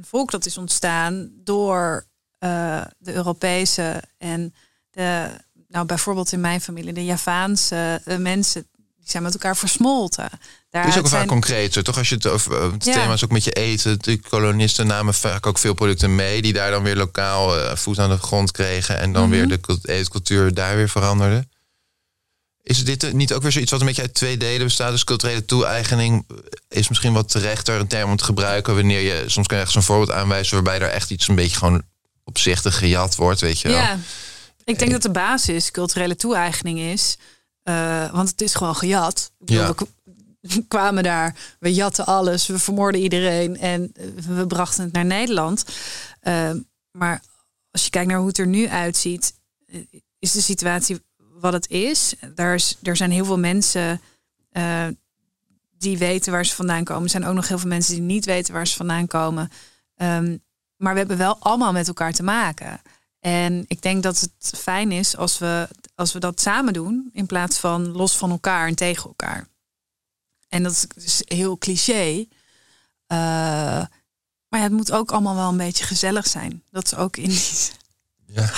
een 0.00 0.06
volk 0.08 0.30
dat 0.30 0.46
is 0.46 0.58
ontstaan 0.58 1.30
door 1.34 2.06
eh, 2.38 2.82
de 2.98 3.12
Europese 3.14 4.02
en 4.18 4.54
de, 4.90 5.28
nou 5.68 5.86
bijvoorbeeld 5.86 6.32
in 6.32 6.40
mijn 6.40 6.60
familie, 6.60 6.92
de 6.92 7.04
Javaanse 7.04 8.00
eh, 8.04 8.16
mensen, 8.16 8.66
die 8.96 9.10
zijn 9.10 9.22
met 9.22 9.32
elkaar 9.32 9.56
versmolten. 9.56 10.28
Het 10.70 10.86
is 10.88 10.96
ook 10.98 11.02
vaak 11.02 11.08
zijn- 11.16 11.26
concreter, 11.26 11.82
toch? 11.84 11.98
Als 11.98 12.08
je 12.08 12.14
het 12.14 12.26
over 12.26 12.56
eh, 12.62 12.72
het 12.72 12.84
Ja. 12.84 12.92
thema 12.92 13.12
is 13.12 13.24
ook 13.24 13.30
met 13.30 13.44
je 13.44 13.52
eten. 13.52 13.98
De 13.98 14.20
kolonisten 14.20 14.86
namen 14.86 15.14
vaak 15.14 15.46
ook 15.46 15.58
veel 15.58 15.74
producten 15.74 16.14
mee, 16.14 16.42
die 16.42 16.52
daar 16.52 16.70
dan 16.70 16.82
weer 16.82 16.96
lokaal 16.96 17.58
eh, 17.58 17.76
voet 17.76 17.98
aan 17.98 18.10
de 18.10 18.16
grond 18.18 18.50
kregen 18.50 18.98
en 18.98 19.12
dan 19.12 19.22
Mhm. 19.22 19.30
weer 19.30 19.48
de 19.48 19.60
cult- 19.60 19.88
eetcultuur 19.88 20.54
daar 20.54 20.76
weer 20.76 20.88
veranderde. 20.88 21.46
Is 22.70 22.84
dit 22.84 23.02
eh, 23.02 23.12
niet 23.12 23.32
ook 23.32 23.42
weer 23.42 23.52
zoiets 23.52 23.70
wat 23.70 23.80
een 23.80 23.86
beetje 23.86 24.02
uit 24.02 24.14
twee 24.14 24.36
delen 24.36 24.66
bestaat? 24.66 24.90
Dus 24.90 25.04
culturele 25.04 25.44
toe-eigening 25.44 26.26
is 26.68 26.88
misschien 26.88 27.12
wat 27.12 27.28
terechter 27.30 27.80
een 27.80 27.86
term 27.86 28.10
om 28.10 28.16
te 28.16 28.24
gebruiken 28.24 28.74
wanneer 28.74 29.00
je 29.00 29.24
soms 29.26 29.46
kan 29.46 29.56
je 29.56 29.62
echt 29.62 29.72
zo'n 29.72 29.82
voorbeeld 29.82 30.10
aanwijzen 30.10 30.54
waarbij 30.54 30.80
er 30.80 30.94
echt 30.94 31.10
iets 31.10 31.28
een 31.28 31.34
beetje 31.34 31.56
gewoon 31.56 31.82
opzichtig 32.24 32.78
gejat 32.78 33.14
wordt, 33.16 33.40
weet 33.40 33.60
je 33.60 33.68
wel. 33.68 33.76
Ja, 33.76 33.98
ik 34.64 34.78
denk 34.78 34.90
dat 34.90 35.02
de 35.02 35.10
basis 35.10 35.70
culturele 35.70 36.16
toe-eigening 36.16 36.78
is. 36.78 37.16
eh, 37.62 38.12
want 38.12 38.28
het 38.28 38.40
is 38.40 38.54
gewoon 38.54 38.76
gejat. 38.76 39.30
Bedoel, 39.38 39.56
Ja. 39.62 39.74
we- 40.40 40.64
kwamen 40.68 41.02
daar, 41.02 41.36
we 41.58 41.74
jatten 41.74 42.06
alles, 42.06 42.46
we 42.46 42.58
vermoorden 42.58 43.00
iedereen 43.00 43.58
en 43.58 43.92
eh, 43.94 44.04
we 44.36 44.46
brachten 44.46 44.84
het 44.84 44.92
naar 44.92 45.04
Nederland. 45.04 45.64
Uh, 46.22 46.50
maar 46.90 47.22
als 47.70 47.84
je 47.84 47.90
kijkt 47.90 48.08
naar 48.08 48.18
hoe 48.18 48.28
het 48.28 48.38
er 48.38 48.46
nu 48.46 48.68
uitziet, 48.68 49.34
eh, 49.66 49.80
is 50.18 50.32
de 50.32 50.40
situatie 50.40 51.00
wat 51.40 51.52
het 51.52 51.68
is. 51.68 52.14
Daar, 52.34 52.54
is, 52.54 52.76
er 52.82 52.96
zijn 52.96 53.10
heel 53.10 53.24
veel 53.24 53.38
mensen 53.38 54.00
uh, 54.52 54.86
die 55.78 55.98
weten 55.98 56.32
waar 56.32 56.46
ze 56.46 56.54
vandaan 56.54 56.84
komen. 56.84 57.04
Er 57.04 57.10
zijn 57.10 57.24
ook 57.24 57.34
nog 57.34 57.48
heel 57.48 57.58
veel 57.58 57.68
mensen 57.68 57.94
die 57.94 58.02
niet 58.02 58.24
weten 58.24 58.54
waar 58.54 58.66
ze 58.66 58.76
vandaan 58.76 59.06
komen. 59.06 59.50
Um, 59.96 60.42
maar 60.76 60.92
we 60.92 60.98
hebben 60.98 61.16
wel 61.16 61.36
allemaal 61.38 61.72
met 61.72 61.88
elkaar 61.88 62.12
te 62.12 62.22
maken. 62.22 62.80
En 63.20 63.64
ik 63.68 63.82
denk 63.82 64.02
dat 64.02 64.20
het 64.20 64.58
fijn 64.58 64.92
is 64.92 65.16
als 65.16 65.38
we, 65.38 65.68
als 65.94 66.12
we 66.12 66.18
dat 66.18 66.40
samen 66.40 66.72
doen, 66.72 67.10
in 67.12 67.26
plaats 67.26 67.58
van 67.58 67.88
los 67.88 68.16
van 68.16 68.30
elkaar 68.30 68.68
en 68.68 68.74
tegen 68.74 69.04
elkaar. 69.04 69.48
En 70.48 70.62
dat 70.62 70.86
is 70.94 71.22
heel 71.24 71.58
cliché. 71.58 72.10
Uh, 72.10 72.26
maar 74.48 74.60
ja, 74.60 74.62
het 74.62 74.72
moet 74.72 74.92
ook 74.92 75.12
allemaal 75.12 75.34
wel 75.34 75.48
een 75.48 75.56
beetje 75.56 75.84
gezellig 75.84 76.26
zijn. 76.26 76.62
Dat 76.70 76.84
is 76.84 76.94
ook 76.94 77.16
Indisch. 77.16 77.72
Ja. 78.26 78.50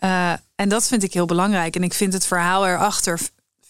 Uh, 0.00 0.38
en 0.58 0.68
dat 0.68 0.88
vind 0.88 1.02
ik 1.02 1.12
heel 1.12 1.26
belangrijk. 1.26 1.76
En 1.76 1.82
ik 1.82 1.94
vind 1.94 2.12
het 2.12 2.26
verhaal 2.26 2.66
erachter 2.66 3.20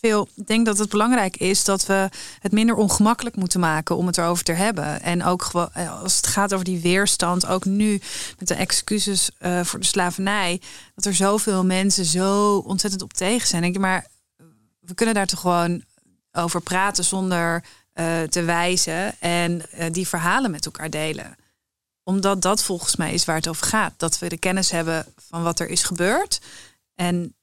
veel. 0.00 0.28
Ik 0.34 0.46
denk 0.46 0.66
dat 0.66 0.78
het 0.78 0.88
belangrijk 0.88 1.36
is 1.36 1.64
dat 1.64 1.86
we 1.86 2.08
het 2.38 2.52
minder 2.52 2.74
ongemakkelijk 2.74 3.36
moeten 3.36 3.60
maken 3.60 3.96
om 3.96 4.06
het 4.06 4.18
erover 4.18 4.44
te 4.44 4.52
hebben. 4.52 5.02
En 5.02 5.24
ook 5.24 5.50
eh, 5.72 6.02
als 6.02 6.16
het 6.16 6.26
gaat 6.26 6.52
over 6.52 6.64
die 6.64 6.80
weerstand, 6.80 7.46
ook 7.46 7.64
nu 7.64 8.00
met 8.38 8.48
de 8.48 8.54
excuses 8.54 9.30
uh, 9.40 9.60
voor 9.64 9.80
de 9.80 9.86
slavernij, 9.86 10.60
dat 10.94 11.04
er 11.04 11.14
zoveel 11.14 11.64
mensen 11.64 12.04
zo 12.04 12.56
ontzettend 12.56 13.02
op 13.02 13.12
tegen 13.12 13.48
zijn. 13.48 13.62
Denk 13.62 13.74
je, 13.74 13.80
maar 13.80 14.06
we 14.80 14.94
kunnen 14.94 15.14
daar 15.14 15.26
toch 15.26 15.40
gewoon 15.40 15.84
over 16.32 16.60
praten 16.60 17.04
zonder 17.04 17.64
uh, 17.94 18.22
te 18.22 18.42
wijzen 18.42 19.20
en 19.20 19.62
die 19.90 20.08
verhalen 20.08 20.50
met 20.50 20.66
elkaar 20.66 20.90
delen 20.90 21.36
omdat 22.08 22.42
dat 22.42 22.62
volgens 22.62 22.96
mij 22.96 23.12
is 23.12 23.24
waar 23.24 23.36
het 23.36 23.48
over 23.48 23.66
gaat. 23.66 23.94
Dat 23.96 24.18
we 24.18 24.28
de 24.28 24.38
kennis 24.38 24.70
hebben 24.70 25.06
van 25.28 25.42
wat 25.42 25.60
er 25.60 25.68
is 25.68 25.82
gebeurd. 25.82 26.40
En 26.98 27.34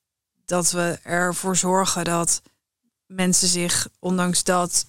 dat 0.45 0.71
we 0.71 0.99
ervoor 1.03 1.55
zorgen 1.55 2.03
dat 2.03 2.41
mensen 3.05 3.47
zich 3.47 3.87
ondanks 3.99 4.43
dat 4.43 4.85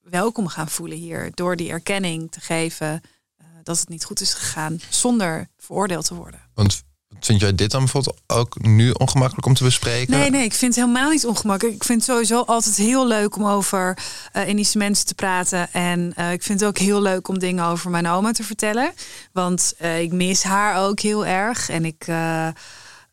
welkom 0.00 0.48
gaan 0.48 0.68
voelen 0.68 0.98
hier. 0.98 1.30
Door 1.34 1.56
die 1.56 1.70
erkenning 1.70 2.30
te 2.30 2.40
geven 2.40 3.00
uh, 3.40 3.46
dat 3.62 3.78
het 3.78 3.88
niet 3.88 4.04
goed 4.04 4.20
is 4.20 4.34
gegaan. 4.34 4.80
Zonder 4.88 5.48
veroordeeld 5.58 6.04
te 6.04 6.14
worden. 6.14 6.40
Want 6.54 6.84
Vind 7.20 7.40
jij 7.40 7.54
dit 7.54 7.70
dan 7.70 7.80
bijvoorbeeld 7.80 8.20
ook 8.26 8.60
nu 8.60 8.90
ongemakkelijk 8.90 9.46
om 9.46 9.54
te 9.54 9.64
bespreken? 9.64 10.18
Nee, 10.18 10.30
nee, 10.30 10.44
ik 10.44 10.54
vind 10.54 10.74
het 10.74 10.84
helemaal 10.84 11.10
niet 11.10 11.26
ongemakkelijk. 11.26 11.76
Ik 11.76 11.84
vind 11.84 12.00
het 12.00 12.10
sowieso 12.10 12.40
altijd 12.40 12.76
heel 12.76 13.06
leuk 13.06 13.36
om 13.36 13.46
over 13.46 13.98
uh, 14.32 14.48
Indische 14.48 14.78
mensen 14.78 15.06
te 15.06 15.14
praten. 15.14 15.72
En 15.72 16.12
uh, 16.18 16.32
ik 16.32 16.42
vind 16.42 16.60
het 16.60 16.68
ook 16.68 16.78
heel 16.78 17.02
leuk 17.02 17.28
om 17.28 17.38
dingen 17.38 17.64
over 17.64 17.90
mijn 17.90 18.06
oma 18.06 18.32
te 18.32 18.44
vertellen. 18.44 18.92
Want 19.32 19.74
uh, 19.82 20.00
ik 20.00 20.12
mis 20.12 20.42
haar 20.42 20.86
ook 20.86 21.00
heel 21.00 21.26
erg. 21.26 21.68
En 21.68 21.84
ik 21.84 22.06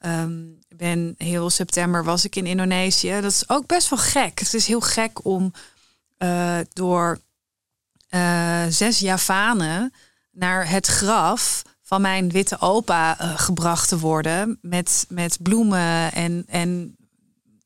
um, 0.06 0.60
ben 0.78 1.16
heel 1.18 1.50
september 1.50 2.04
was 2.04 2.26
ik 2.26 2.36
in 2.36 2.46
Indonesië. 2.46 3.20
Dat 3.22 3.32
is 3.32 3.50
ook 3.50 3.68
best 3.68 3.90
wel 3.90 4.00
gek. 4.00 4.40
Het 4.40 4.54
is 4.54 4.68
heel 4.68 4.82
gek 4.82 5.26
om 5.26 5.54
door 6.74 7.20
zes 8.70 9.00
Javanen 9.00 9.94
naar 10.32 10.70
het 10.70 10.88
graf 10.88 11.64
van 11.94 12.02
mijn 12.02 12.30
witte 12.30 12.60
opa 12.60 13.22
uh, 13.22 13.40
gebracht 13.40 13.88
te 13.88 14.00
worden. 14.00 14.58
Met, 14.62 15.06
met 15.10 15.38
bloemen 15.42 16.12
en, 16.12 16.44
en 16.48 16.96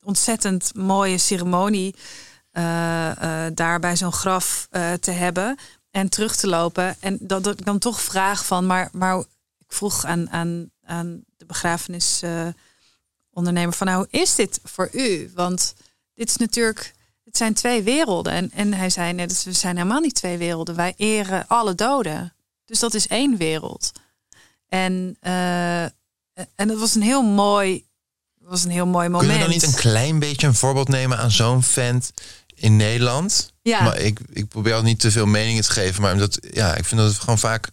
ontzettend 0.03 0.75
mooie 0.75 1.17
ceremonie 1.17 1.95
uh, 2.51 3.11
uh, 3.21 3.45
daar 3.53 3.79
bij 3.79 3.95
zo'n 3.95 4.11
graf 4.11 4.67
te 4.99 5.11
hebben. 5.11 5.57
En 5.91 6.09
terug 6.09 6.35
te 6.35 6.47
lopen. 6.47 6.95
En 6.99 7.17
dat, 7.21 7.43
dat 7.43 7.59
ik 7.59 7.65
dan 7.65 7.79
toch 7.79 8.01
vraag 8.01 8.45
van, 8.45 8.65
maar, 8.65 8.89
maar 8.91 9.19
ik 9.57 9.73
vroeg 9.73 10.05
aan, 10.05 10.29
aan, 10.29 10.71
aan 10.85 11.23
de 11.37 11.45
begrafenisondernemer 13.43 13.73
van 13.73 13.87
nou, 13.87 13.97
hoe 13.97 14.21
is 14.21 14.35
dit 14.35 14.59
voor 14.63 14.89
u? 14.91 15.31
Want 15.35 15.73
dit 16.13 16.29
is 16.29 16.37
natuurlijk, 16.37 16.93
het 17.23 17.37
zijn 17.37 17.53
twee 17.53 17.83
werelden. 17.83 18.33
En, 18.33 18.51
en 18.51 18.73
hij 18.73 18.89
zei 18.89 19.13
net, 19.13 19.43
we 19.43 19.51
zijn 19.51 19.75
helemaal 19.75 19.99
niet 19.99 20.15
twee 20.15 20.37
werelden. 20.37 20.75
Wij 20.75 20.93
eren 20.97 21.47
alle 21.47 21.75
doden. 21.75 22.33
Dus 22.65 22.79
dat 22.79 22.93
is 22.93 23.07
één 23.07 23.37
wereld. 23.37 23.91
En, 24.69 25.17
uh, 25.21 25.83
en 26.55 26.67
dat 26.67 26.79
was 26.79 26.95
een 26.95 27.01
heel 27.01 27.23
mooi, 27.23 27.85
was 28.39 28.63
een 28.63 28.71
heel 28.71 28.87
mooi 28.87 29.09
moment. 29.09 29.29
Kun 29.29 29.39
je 29.39 29.45
dan 29.45 29.53
niet 29.53 29.63
een 29.63 29.81
klein 29.81 30.19
beetje 30.19 30.47
een 30.47 30.55
voorbeeld 30.55 30.87
nemen 30.87 31.17
aan 31.17 31.31
zo'n 31.31 31.63
vent 31.63 32.11
in 32.55 32.75
Nederland? 32.75 33.53
Ja. 33.61 33.83
Maar 33.83 33.97
ik, 33.97 34.19
ik 34.33 34.47
probeer 34.47 34.73
al 34.73 34.81
niet 34.81 34.99
te 34.99 35.11
veel 35.11 35.25
meningen 35.25 35.63
te 35.63 35.71
geven, 35.71 36.01
maar 36.01 36.13
omdat, 36.13 36.37
ja, 36.51 36.75
ik 36.75 36.85
vind 36.85 37.01
dat 37.01 37.09
het 37.09 37.19
gewoon 37.19 37.39
vaak. 37.39 37.69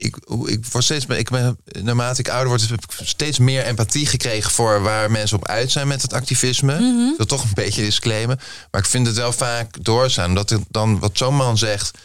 Ik, 0.00 0.16
ik 0.44 0.66
word 0.66 0.84
steeds, 0.84 1.06
ik 1.06 1.30
ben, 1.30 1.58
naarmate 1.82 2.20
ik 2.20 2.28
ouder 2.28 2.48
word, 2.48 2.68
heb 2.68 2.84
ik 2.84 3.06
steeds 3.06 3.38
meer 3.38 3.64
empathie 3.64 4.06
gekregen 4.06 4.50
voor 4.50 4.82
waar 4.82 5.10
mensen 5.10 5.36
op 5.36 5.46
uit 5.46 5.70
zijn 5.70 5.88
met 5.88 6.02
het 6.02 6.12
activisme. 6.12 6.78
Mm 6.78 7.14
Dat 7.16 7.28
toch 7.28 7.42
een 7.42 7.50
beetje 7.54 7.82
disclaimen. 7.82 8.38
Maar 8.70 8.80
ik 8.80 8.86
vind 8.86 9.06
het 9.06 9.16
wel 9.16 9.32
vaak 9.32 9.84
doorzaan. 9.84 10.34
Dat 10.34 10.50
het 10.50 10.62
dan 10.68 10.98
wat 10.98 11.18
zo'n 11.18 11.36
man 11.36 11.58
zegt 11.58 11.98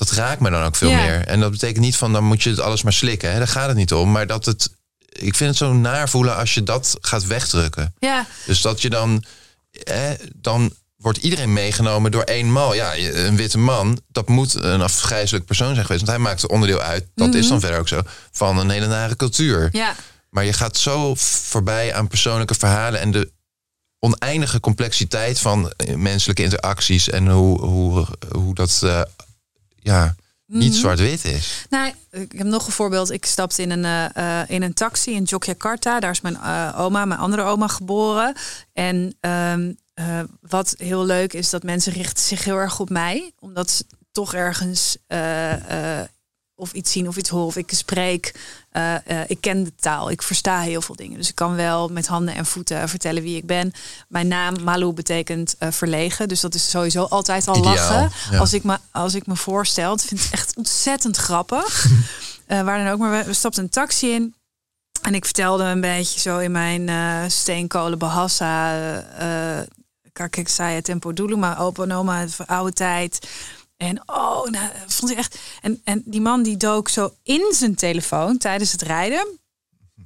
dat 0.00 0.10
raakt 0.10 0.40
me 0.40 0.50
dan 0.50 0.62
ook 0.62 0.76
veel 0.76 0.92
meer. 0.92 1.26
En 1.26 1.40
dat 1.40 1.50
betekent 1.50 1.84
niet 1.84 1.96
van 1.96 2.12
dan 2.12 2.24
moet 2.24 2.42
je 2.42 2.50
het 2.50 2.60
alles 2.60 2.82
maar 2.82 2.92
slikken. 2.92 3.32
Hè? 3.32 3.38
Daar 3.38 3.48
gaat 3.48 3.68
het 3.68 3.76
niet 3.76 3.92
om. 3.92 4.10
Maar 4.10 4.26
dat 4.26 4.44
het. 4.44 4.70
Ik 5.08 5.34
vind 5.34 5.50
het 5.50 5.58
zo 5.58 5.72
naar 5.72 6.08
voelen 6.08 6.36
als 6.36 6.54
je 6.54 6.62
dat 6.62 6.96
gaat 7.00 7.26
wegdrukken. 7.26 7.94
Ja. 7.98 8.26
Dus 8.46 8.60
dat 8.60 8.82
je 8.82 8.90
dan. 8.90 9.24
Hè, 9.70 10.14
dan 10.36 10.74
wordt 11.00 11.18
iedereen 11.18 11.52
meegenomen 11.52 12.10
door 12.10 12.22
één 12.22 12.52
mal. 12.52 12.74
Ja, 12.74 12.96
een 12.96 13.36
witte 13.36 13.58
man, 13.58 14.00
dat 14.08 14.28
moet 14.28 14.54
een 14.54 14.80
afgrijzelijk 14.82 15.44
persoon 15.44 15.74
zijn 15.74 15.86
geweest. 15.86 16.06
Want 16.06 16.16
hij 16.16 16.26
maakt 16.26 16.42
er 16.42 16.48
onderdeel 16.48 16.80
uit, 16.80 17.06
dat 17.14 17.34
is 17.34 17.46
dan 17.46 17.56
mhm. 17.56 17.60
verder 17.60 17.80
ook 17.80 17.88
zo, 17.88 18.00
van 18.32 18.58
een 18.58 18.70
hele 18.70 18.86
nare 18.86 19.16
cultuur. 19.16 19.68
Ja. 19.72 19.94
Maar 20.30 20.44
je 20.44 20.52
gaat 20.52 20.76
zo 20.76 21.14
voorbij 21.14 21.94
aan 21.94 22.08
persoonlijke 22.08 22.54
verhalen 22.54 23.00
en 23.00 23.10
de 23.10 23.32
oneindige 23.98 24.60
complexiteit 24.60 25.38
van 25.38 25.72
menselijke 25.96 26.42
interacties 26.42 27.10
en 27.10 27.28
hoe, 27.28 27.60
hoe, 27.60 28.06
hoe 28.30 28.54
dat 28.54 28.80
uh, 28.84 29.02
ja, 29.78 30.14
niet 30.46 30.70
mhm. 30.70 30.78
zwart-wit 30.78 31.24
is. 31.24 31.66
Nou, 31.70 31.92
ik 32.10 32.32
heb 32.32 32.46
nog 32.46 32.66
een 32.66 32.72
voorbeeld. 32.72 33.10
Ik 33.10 33.26
stapte 33.26 33.62
in 33.62 33.70
een, 33.70 34.12
uh, 34.18 34.40
in 34.46 34.62
een 34.62 34.74
taxi 34.74 35.12
in 35.12 35.22
Yogyakarta. 35.22 36.00
Daar 36.00 36.10
is 36.10 36.20
mijn 36.20 36.34
uh, 36.34 36.74
oma, 36.78 37.04
mijn 37.04 37.20
andere 37.20 37.42
oma, 37.42 37.66
geboren. 37.66 38.36
En 38.72 39.16
um, 39.20 39.76
uh, 40.00 40.20
wat 40.40 40.74
heel 40.78 41.04
leuk 41.04 41.32
is, 41.32 41.50
dat 41.50 41.62
mensen 41.62 41.92
richten 41.92 42.24
zich 42.24 42.44
heel 42.44 42.56
erg 42.56 42.80
op 42.80 42.90
mij. 42.90 43.32
Omdat 43.38 43.70
ze 43.70 43.84
toch 44.12 44.34
ergens 44.34 44.96
of 46.60 46.72
iets 46.72 46.92
zien 46.92 47.08
of 47.08 47.16
iets 47.16 47.28
horen 47.28 47.46
of 47.46 47.56
ik 47.56 47.70
spreek. 47.74 48.34
Uh, 48.72 48.94
uh, 49.08 49.20
ik 49.26 49.40
ken 49.40 49.64
de 49.64 49.74
taal, 49.74 50.10
ik 50.10 50.22
versta 50.22 50.60
heel 50.60 50.82
veel 50.82 50.94
dingen. 50.94 51.16
Dus 51.16 51.28
ik 51.28 51.34
kan 51.34 51.54
wel 51.54 51.88
met 51.88 52.06
handen 52.06 52.34
en 52.34 52.46
voeten 52.46 52.88
vertellen 52.88 53.22
wie 53.22 53.36
ik 53.36 53.46
ben. 53.46 53.72
Mijn 54.08 54.28
naam 54.28 54.62
Malu 54.62 54.92
betekent 54.92 55.56
uh, 55.58 55.70
verlegen. 55.70 56.28
Dus 56.28 56.40
dat 56.40 56.54
is 56.54 56.70
sowieso 56.70 57.04
altijd 57.04 57.48
al 57.48 57.56
Ideaal, 57.56 57.74
lachen. 57.74 58.10
Ja. 58.30 58.38
Als, 58.38 58.52
ik 58.52 58.64
me, 58.64 58.78
als 58.90 59.14
ik 59.14 59.26
me 59.26 59.36
voorstel, 59.36 59.92
het 59.92 60.04
vind 60.04 60.20
ik 60.24 60.32
echt 60.32 60.56
ontzettend 60.56 61.16
grappig. 61.16 61.86
waar 62.46 62.84
dan 62.84 62.92
ook, 62.92 62.98
maar 62.98 63.18
we, 63.18 63.24
we 63.24 63.32
stapten 63.32 63.62
een 63.62 63.70
taxi 63.70 64.10
in. 64.10 64.34
En 65.02 65.14
ik 65.14 65.24
vertelde 65.24 65.64
een 65.64 65.80
beetje 65.80 66.20
zo 66.20 66.38
in 66.38 66.52
mijn 66.52 67.30
steenkolen 67.30 67.98
bahasa. 67.98 68.74
Kijk, 70.12 70.36
ik 70.36 70.48
zei 70.48 70.74
het 70.74 70.84
tempo 70.84 71.12
doelu, 71.12 71.36
maar 71.36 71.60
opa 71.60 71.82
en 71.82 71.92
oma, 71.92 72.26
oude 72.46 72.72
tijd. 72.72 73.28
En 73.76 74.02
oh, 74.06 74.46
nou, 74.46 74.70
vond 74.86 75.10
ik 75.10 75.16
echt. 75.16 75.38
En, 75.60 75.80
en 75.84 76.02
die 76.04 76.20
man 76.20 76.42
die 76.42 76.56
dook 76.56 76.88
zo 76.88 77.14
in 77.22 77.52
zijn 77.54 77.74
telefoon 77.74 78.38
tijdens 78.38 78.72
het 78.72 78.82
rijden. 78.82 79.38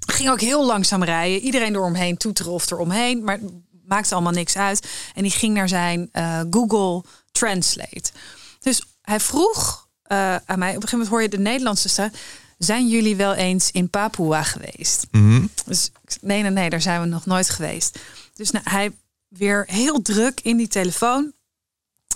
Ging 0.07 0.31
ook 0.31 0.41
heel 0.41 0.67
langzaam 0.67 1.05
rijden. 1.05 1.41
Iedereen 1.41 1.73
door 1.73 1.85
omheen 1.85 2.17
toeteren 2.17 2.53
of 2.53 2.71
eromheen. 2.71 3.25
Maar 3.25 3.39
maakte 3.87 4.15
allemaal 4.15 4.33
niks 4.33 4.57
uit. 4.57 4.89
En 5.15 5.23
die 5.23 5.31
ging 5.31 5.55
naar 5.55 5.69
zijn 5.69 6.09
uh, 6.13 6.41
Google 6.51 7.03
Translate. 7.33 8.11
Dus 8.61 8.83
hij 9.03 9.21
vroeg 9.21 9.89
uh, 10.13 10.37
aan 10.45 10.59
mij. 10.59 10.69
Op 10.69 10.83
een 10.83 10.89
gegeven 10.89 10.91
moment 10.91 11.09
hoor 11.09 11.23
je 11.23 11.29
de 11.29 11.39
Nederlandse 11.39 11.89
stem. 11.89 12.11
Zijn 12.59 12.89
jullie 12.89 13.17
wel 13.17 13.35
eens 13.35 13.71
in 13.71 13.91
Papua 13.91 14.43
geweest? 14.43 15.07
Mm 15.11 15.31
-hmm. 15.31 15.51
Dus 15.65 15.91
nee, 16.21 16.43
nee, 16.43 16.51
nee, 16.51 16.71
daar 16.71 16.81
zijn 16.81 17.01
we 17.01 17.07
nog 17.07 17.27
nooit 17.27 17.51
geweest. 17.51 17.99
Dus 18.35 18.51
nou, 18.51 18.65
hij 18.71 18.93
weer 19.37 19.65
heel 19.67 20.03
druk 20.03 20.41
in 20.41 20.57
die 20.57 20.69
telefoon. 20.69 21.33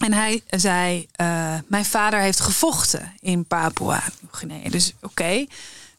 En 0.00 0.12
hij 0.12 0.42
zei, 0.46 1.08
uh, 1.20 1.54
mijn 1.66 1.84
vader 1.84 2.20
heeft 2.20 2.40
gevochten 2.40 3.12
in 3.20 3.44
Papua 3.44 4.02
Nieuw-Guinea. 4.20 4.70
Dus 4.70 4.92
oké. 5.00 5.46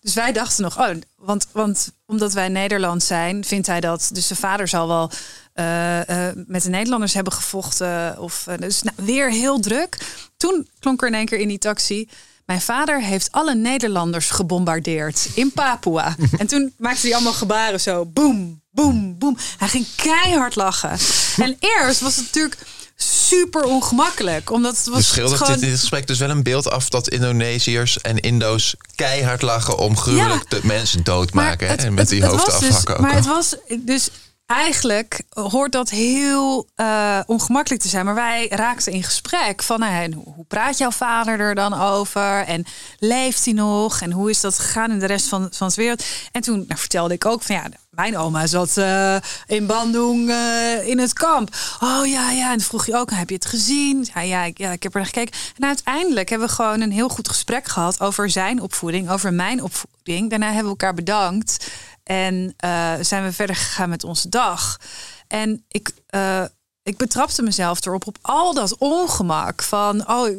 Dus 0.01 0.13
wij 0.13 0.31
dachten 0.31 0.63
nog, 0.63 0.79
oh, 0.79 0.95
want, 1.15 1.47
want 1.51 1.91
omdat 2.05 2.33
wij 2.33 2.49
Nederland 2.49 3.03
zijn, 3.03 3.43
vindt 3.45 3.67
hij 3.67 3.79
dat. 3.79 4.09
Dus 4.13 4.27
zijn 4.27 4.39
vader 4.39 4.67
zal 4.67 4.87
wel 4.87 5.11
uh, 5.55 5.99
uh, 6.09 6.27
met 6.47 6.63
de 6.63 6.69
Nederlanders 6.69 7.13
hebben 7.13 7.33
gevochten. 7.33 8.19
Of, 8.19 8.47
dus 8.59 8.81
nou, 8.81 8.95
weer 9.05 9.31
heel 9.31 9.59
druk. 9.59 9.97
Toen 10.37 10.67
klonk 10.79 11.01
er 11.01 11.07
in 11.07 11.13
één 11.13 11.25
keer 11.25 11.39
in 11.39 11.47
die 11.47 11.57
taxi. 11.57 12.09
Mijn 12.49 12.61
vader 12.61 13.01
heeft 13.03 13.31
alle 13.31 13.55
Nederlanders 13.55 14.29
gebombardeerd 14.29 15.29
in 15.33 15.51
Papua. 15.51 16.15
en 16.37 16.47
toen 16.47 16.73
maakte 16.77 17.01
hij 17.05 17.13
allemaal 17.15 17.33
gebaren 17.33 17.81
zo. 17.81 18.05
Boom, 18.05 18.61
boom, 18.71 19.17
boom. 19.17 19.37
Hij 19.57 19.67
ging 19.67 19.85
keihard 19.95 20.55
lachen. 20.55 20.89
en 21.37 21.57
eerst 21.59 21.99
was 21.99 22.15
het 22.15 22.25
natuurlijk 22.25 22.57
super 22.95 23.63
ongemakkelijk. 23.63 24.51
Omdat 24.51 24.77
het 24.77 24.85
was 24.87 24.97
Dus 24.97 25.07
schildert 25.07 25.37
gewoon... 25.39 25.53
dit 25.53 25.63
in 25.63 25.69
dit 25.69 25.79
gesprek 25.79 26.07
dus 26.07 26.19
wel 26.19 26.29
een 26.29 26.43
beeld 26.43 26.69
af 26.71 26.89
dat 26.89 27.09
Indonesiërs 27.09 28.01
en 28.01 28.17
Indo's 28.17 28.75
keihard 28.95 29.41
lachen 29.41 29.77
om 29.77 29.97
gruwelijk 29.97 30.45
Ja. 30.49 30.59
de 30.59 30.67
mensen 30.67 31.03
doodmaken. 31.03 31.67
het- 31.67 31.83
en 31.83 31.89
met 31.93 31.99
het- 31.99 32.09
die 32.09 32.19
dus- 32.29 32.45
afhakken 32.45 32.95
ook 32.95 33.01
Maar 33.01 33.15
het 33.15 33.25
was 33.25 33.55
dus 33.79 34.09
eigenlijk 34.49 35.21
hoort 35.29 35.71
dat 35.71 35.89
heel 35.89 36.67
eh, 36.75 37.19
ongemakkelijk 37.25 37.81
te 37.81 37.87
zijn. 37.87 38.05
Maar 38.05 38.15
wij 38.15 38.47
raakten 38.49 38.93
in 38.93 39.03
gesprek 39.03 39.63
van 39.63 39.79
nou, 39.79 40.13
hoe 40.13 40.45
praat 40.47 40.77
jouw 40.77 40.91
vader 40.91 41.39
er 41.39 41.55
dan 41.55 41.73
over? 41.73 42.45
En 42.45 42.65
leeft 42.99 43.45
hij 43.45 43.53
nog? 43.53 44.01
En 44.01 44.11
hoe 44.11 44.29
is 44.29 44.41
dat 44.41 44.59
gegaan 44.59 44.91
in 44.91 44.99
de 44.99 45.05
rest 45.05 45.27
van, 45.27 45.47
van 45.51 45.67
de 45.67 45.73
wereld? 45.75 46.05
En 46.31 46.41
toen 46.41 46.65
nou, 46.67 46.79
vertelde 46.79 47.13
ik 47.13 47.25
ook 47.25 47.41
van 47.41 47.55
ja, 47.55 47.63
mijn 47.89 48.17
oma 48.17 48.47
zat 48.47 48.77
eh, 48.77 49.15
in 49.47 49.65
Bandung 49.65 50.29
eh, 50.29 50.87
in 50.87 50.99
het 50.99 51.13
kamp. 51.13 51.55
Oh 51.79 52.07
ja, 52.07 52.31
ja. 52.31 52.51
En 52.53 52.61
vroeg 52.61 52.85
je 52.85 52.95
ook, 52.95 53.11
heb 53.11 53.29
je 53.29 53.35
het 53.35 53.45
gezien? 53.45 54.07
Ja, 54.13 54.21
ja, 54.21 54.43
ik, 54.43 54.57
ja, 54.57 54.71
ik 54.71 54.83
heb 54.83 54.93
er 54.93 54.99
naar 54.99 55.09
gekeken. 55.09 55.39
En 55.57 55.67
uiteindelijk 55.67 56.29
hebben 56.29 56.47
we 56.47 56.53
gewoon 56.53 56.81
een 56.81 56.91
heel 56.91 57.09
goed 57.09 57.27
gesprek 57.27 57.67
gehad 57.67 57.99
over 57.99 58.29
zijn 58.29 58.61
opvoeding, 58.61 59.09
over 59.09 59.33
mijn 59.33 59.63
opvoeding. 59.63 60.29
Daarna 60.29 60.45
hebben 60.45 60.63
we 60.63 60.69
elkaar 60.69 60.93
bedankt. 60.93 61.67
En 62.09 62.53
eh, 62.57 62.93
zijn 63.01 63.23
we 63.23 63.31
verder 63.31 63.55
gegaan 63.55 63.89
met 63.89 64.03
onze 64.03 64.29
dag. 64.29 64.79
En 65.27 65.63
ik, 65.67 65.91
eh, 66.07 66.43
ik 66.83 66.97
betrapte 66.97 67.41
mezelf 67.41 67.85
erop 67.85 68.07
op 68.07 68.17
al 68.21 68.53
dat 68.53 68.77
ongemak 68.77 69.63
van, 69.63 70.09
oh, 70.09 70.29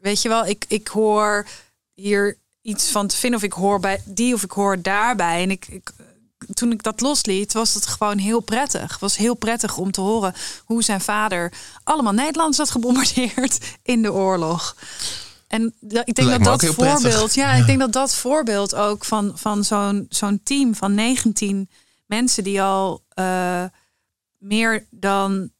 weet 0.00 0.22
je 0.22 0.28
wel, 0.28 0.46
ik, 0.46 0.64
ik 0.68 0.88
hoor 0.88 1.46
hier 1.94 2.36
iets 2.62 2.90
van 2.90 3.06
te 3.06 3.16
vinden 3.16 3.38
of 3.38 3.44
ik 3.44 3.52
hoor 3.52 3.80
bij 3.80 4.02
die 4.04 4.34
of 4.34 4.42
ik 4.42 4.50
hoor 4.50 4.82
daarbij. 4.82 5.42
En 5.42 5.50
ik, 5.50 5.66
ik 5.68 5.92
toen 6.54 6.72
ik 6.72 6.82
dat 6.82 7.00
losliet, 7.00 7.52
was 7.52 7.74
het 7.74 7.86
gewoon 7.86 8.18
heel 8.18 8.40
prettig. 8.40 8.90
Het 8.90 9.00
was 9.00 9.16
heel 9.16 9.34
prettig 9.34 9.76
om 9.76 9.90
te 9.90 10.00
horen 10.00 10.34
hoe 10.64 10.82
zijn 10.82 11.00
vader 11.00 11.52
allemaal 11.84 12.12
Nederlanders 12.12 12.58
had 12.58 12.70
gebombardeerd 12.70 13.58
in 13.82 14.02
de 14.02 14.12
oorlog. 14.12 14.76
En 15.50 15.74
ik 15.80 16.14
denk 16.14 16.28
Lijkt 16.28 16.44
dat 16.44 16.60
dat 16.60 16.74
prettig. 16.74 17.00
voorbeeld, 17.00 17.34
ja, 17.34 17.52
ik 17.52 17.66
denk 17.66 17.78
dat 17.78 17.92
dat 17.92 18.14
voorbeeld 18.14 18.74
ook 18.74 19.04
van, 19.04 19.32
van 19.34 19.64
zo'n 19.64 20.06
zo'n 20.08 20.40
team 20.42 20.74
van 20.74 20.94
19 20.94 21.68
mensen 22.06 22.44
die 22.44 22.62
al 22.62 23.04
eh, 23.08 23.64
meer 24.38 24.86
dan 24.90 25.50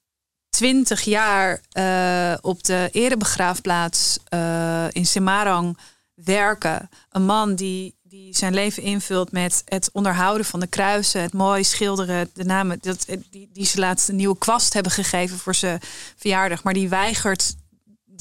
20 0.51 1.03
jaar 1.03 1.61
eh, 1.71 2.35
op 2.41 2.65
de 2.65 2.89
erebegraafplaats 2.93 4.19
eh, 4.29 4.87
in 4.91 5.07
Semarang 5.07 5.79
werken. 6.15 6.89
Een 7.11 7.25
man 7.25 7.55
die, 7.55 7.95
die 8.03 8.37
zijn 8.37 8.55
leven 8.55 8.83
invult 8.83 9.33
met 9.33 9.63
het 9.65 9.91
onderhouden 9.93 10.47
van 10.47 10.61
de 10.61 10.67
kruisen, 10.67 11.23
het 11.23 11.33
mooi 11.33 11.65
schilderen, 11.65 12.31
de 12.35 12.45
namen 12.45 12.79
dat, 12.81 13.07
die, 13.31 13.49
die 13.53 13.67
ze 13.67 13.79
laatst 13.79 14.09
een 14.09 14.17
nieuwe 14.17 14.39
kwast 14.39 14.73
hebben 14.73 14.93
gegeven 14.93 15.39
voor 15.39 15.55
zijn 15.55 15.81
verjaardag, 16.17 16.63
maar 16.63 16.75
die 16.75 16.89
weigert 16.89 17.55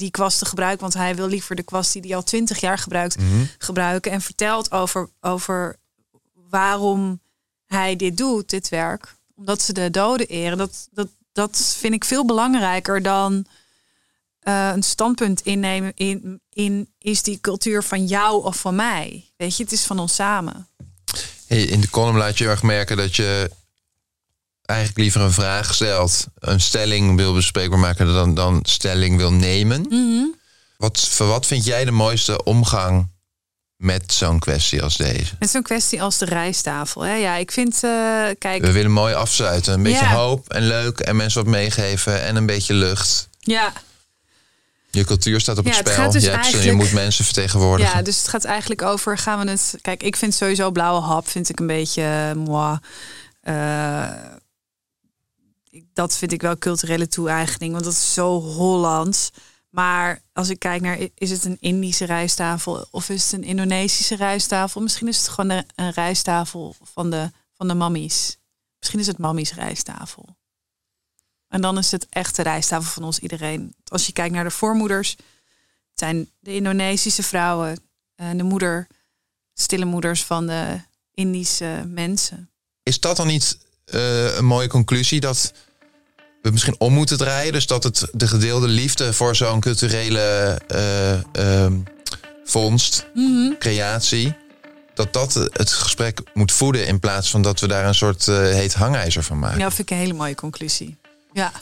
die 0.00 0.10
kwast 0.10 0.38
te 0.38 0.44
gebruiken, 0.44 0.80
want 0.80 0.94
hij 0.94 1.14
wil 1.14 1.26
liever 1.26 1.56
de 1.56 1.62
kwast 1.62 1.92
die 1.92 2.02
hij 2.02 2.16
al 2.16 2.22
twintig 2.22 2.60
jaar 2.60 2.78
gebruikt 2.78 3.16
gebruiken 3.58 4.12
en 4.12 4.20
vertelt 4.20 4.72
over, 4.72 5.08
over 5.20 5.76
waarom 6.48 7.20
hij 7.66 7.96
dit 7.96 8.16
doet, 8.16 8.50
dit 8.50 8.68
werk, 8.68 9.14
omdat 9.36 9.62
ze 9.62 9.72
de 9.72 9.90
doden 9.90 10.26
eren. 10.26 10.58
Dat, 10.58 10.88
dat, 10.90 11.08
dat 11.32 11.76
vind 11.78 11.94
ik 11.94 12.04
veel 12.04 12.26
belangrijker 12.26 13.02
dan 13.02 13.46
eh, 14.40 14.70
een 14.74 14.82
standpunt 14.82 15.40
innemen 15.40 15.92
in, 15.94 16.40
in 16.52 16.88
is 16.98 17.22
die 17.22 17.40
cultuur 17.40 17.82
van 17.82 18.06
jou 18.06 18.44
of 18.44 18.56
van 18.56 18.74
mij. 18.74 19.24
Weet 19.36 19.56
je, 19.56 19.62
het 19.62 19.72
is 19.72 19.84
van 19.84 19.98
ons 19.98 20.14
samen. 20.14 20.68
In 21.46 21.80
de 21.80 21.90
column 21.90 22.16
laat 22.16 22.38
je 22.38 22.46
erg 22.46 22.62
merken 22.62 22.96
dat 22.96 23.16
je 23.16 23.50
eigenlijk 24.70 24.98
liever 24.98 25.20
een 25.20 25.32
vraag 25.32 25.74
stelt, 25.74 26.26
een 26.38 26.60
stelling 26.60 27.16
wil 27.16 27.34
bespreekbaar 27.34 27.78
maken 27.78 28.06
dan, 28.06 28.34
dan 28.34 28.60
stelling 28.62 29.16
wil 29.16 29.32
nemen. 29.32 29.86
Mhm. 29.88 30.24
Wat, 30.76 31.00
voor 31.00 31.26
wat 31.26 31.46
vind 31.46 31.64
jij 31.64 31.84
de 31.84 31.90
mooiste 31.90 32.44
omgang 32.44 33.08
met 33.76 34.12
zo'n 34.12 34.38
kwestie 34.38 34.82
als 34.82 34.96
deze? 34.96 35.34
Met 35.38 35.50
zo'n 35.50 35.62
kwestie 35.62 36.02
als 36.02 36.18
de 36.18 36.24
rijsttafel. 36.24 37.02
Hè? 37.02 37.14
Ja, 37.14 37.34
ik 37.36 37.50
vind, 37.52 37.74
eh, 37.74 37.90
kijk, 38.38 38.60
We 38.62 38.72
willen 38.72 38.90
mooi 38.90 39.14
afsluiten. 39.14 39.72
Een 39.74 39.82
beetje 39.82 40.04
Ja. 40.04 40.14
hoop 40.14 40.48
en 40.48 40.66
leuk 40.66 40.98
en 41.00 41.16
mensen 41.16 41.42
wat 41.42 41.50
meegeven 41.52 42.22
en 42.22 42.36
een 42.36 42.46
beetje 42.46 42.74
lucht. 42.74 43.28
ja, 43.38 43.72
Je 44.90 45.04
cultuur 45.04 45.40
staat 45.40 45.58
op 45.58 45.64
Ja, 45.64 45.70
het 45.70 45.78
het 45.78 45.88
spel. 45.88 46.02
gaat 46.04 46.12
dus 46.12 46.24
je, 46.24 46.30
hebt 46.30 46.62
je 46.62 46.72
moet 46.72 46.92
mensen 46.92 47.24
vertegenwoordigen. 47.24 47.96
Ja, 47.96 48.02
dus 48.02 48.16
het 48.18 48.28
gaat 48.28 48.44
eigenlijk 48.44 48.82
over, 48.82 49.18
gaan 49.18 49.44
we 49.44 49.50
het... 49.50 49.74
Kijk, 49.82 50.02
ik 50.02 50.16
vind 50.16 50.34
sowieso 50.34 50.70
blauwe 50.70 51.00
hap, 51.00 51.28
vind 51.28 51.48
ik 51.48 51.60
een 51.60 51.66
beetje 51.66 52.02
eh, 52.02 52.32
moi. 52.46 52.78
Eh, 53.40 54.08
dat 55.92 56.16
vind 56.16 56.32
ik 56.32 56.42
wel 56.42 56.58
culturele 56.58 57.08
toe-eigening, 57.08 57.72
want 57.72 57.84
dat 57.84 57.92
is 57.92 58.14
zo 58.14 58.40
Hollands. 58.40 59.30
Maar 59.68 60.22
als 60.32 60.48
ik 60.48 60.58
kijk 60.58 60.82
naar, 60.82 60.98
is 61.14 61.30
het 61.30 61.44
een 61.44 61.56
Indische 61.60 62.04
rijsttafel 62.04 62.86
of 62.90 63.08
is 63.08 63.22
het 63.22 63.32
een 63.32 63.48
Indonesische 63.48 64.16
rijsttafel? 64.16 64.80
Misschien 64.80 65.08
is 65.08 65.18
het 65.18 65.28
gewoon 65.28 65.64
een 65.74 65.90
rijsttafel 65.90 66.74
van 66.82 67.10
de, 67.10 67.30
van 67.52 67.68
de 67.68 67.74
mammies. 67.74 68.38
Misschien 68.78 69.00
is 69.00 69.06
het 69.06 69.18
mammies 69.18 69.54
rijsttafel. 69.54 70.36
En 71.48 71.60
dan 71.60 71.78
is 71.78 71.90
het 71.90 72.06
echt 72.08 72.36
de 72.36 72.42
rijsttafel 72.42 72.90
van 72.90 73.04
ons 73.04 73.18
iedereen. 73.18 73.74
Als 73.84 74.06
je 74.06 74.12
kijkt 74.12 74.34
naar 74.34 74.44
de 74.44 74.50
voormoeders, 74.50 75.10
het 75.10 75.98
zijn 75.98 76.30
de 76.38 76.54
Indonesische 76.54 77.22
vrouwen 77.22 77.78
en 78.14 78.36
de 78.36 78.42
moeder, 78.42 78.86
stille 79.54 79.84
moeders 79.84 80.24
van 80.24 80.46
de 80.46 80.80
Indische 81.14 81.84
mensen. 81.86 82.50
Is 82.82 83.00
dat 83.00 83.16
dan 83.16 83.26
niet 83.26 83.58
eh, 83.90 84.36
een 84.36 84.44
mooie 84.44 84.68
conclusie 84.68 85.20
dat 85.20 85.52
we 86.42 86.50
misschien 86.50 86.74
om 86.78 86.92
moeten 86.92 87.16
draaien? 87.18 87.52
Dus 87.52 87.66
dat 87.66 87.82
het 87.84 88.08
de 88.12 88.26
gedeelde 88.26 88.68
liefde 88.68 89.12
voor 89.12 89.36
zo'n 89.36 89.60
culturele 89.60 90.58
ehm, 91.32 91.72
vondst, 92.44 93.06
Mhm. 93.14 93.52
creatie, 93.58 94.36
dat 94.94 95.12
dat 95.12 95.34
het 95.34 95.72
gesprek 95.72 96.20
moet 96.34 96.52
voeden 96.52 96.86
in 96.86 96.98
plaats 97.00 97.30
van 97.30 97.42
dat 97.42 97.60
we 97.60 97.66
daar 97.68 97.86
een 97.86 97.94
soort 97.94 98.28
eh, 98.28 98.36
heet 98.36 98.74
hangijzer 98.74 99.22
van 99.22 99.38
maken. 99.38 99.58
Ja, 99.58 99.64
dat 99.64 99.74
vind 99.74 99.90
ik 99.90 99.96
een 99.96 100.02
hele 100.02 100.16
mooie 100.16 100.34
conclusie. 100.34 100.96
Ja, 101.32 101.52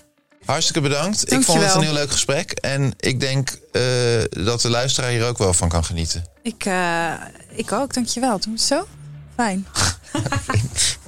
Hartstikke 0.44 0.80
bedankt. 0.80 1.32
Ik 1.32 1.42
vond 1.42 1.62
het 1.62 1.74
een 1.74 1.82
heel 1.82 1.92
leuk 1.92 2.10
gesprek 2.10 2.50
en 2.50 2.92
ik 2.98 3.20
denk 3.20 3.58
dat 4.30 4.60
de 4.60 4.70
luisteraar 4.70 5.10
hier 5.10 5.24
ook 5.26 5.38
wel 5.38 5.54
van 5.54 5.68
kan 5.68 5.84
genieten. 5.84 6.24
ik, 6.42 6.64
ik 7.50 7.72
ook. 7.72 7.94
Dankjewel. 7.94 8.30
Doen 8.38 8.40
we 8.52 8.58
het 8.58 8.60
zo? 8.68 8.86
Fijn. 9.36 9.66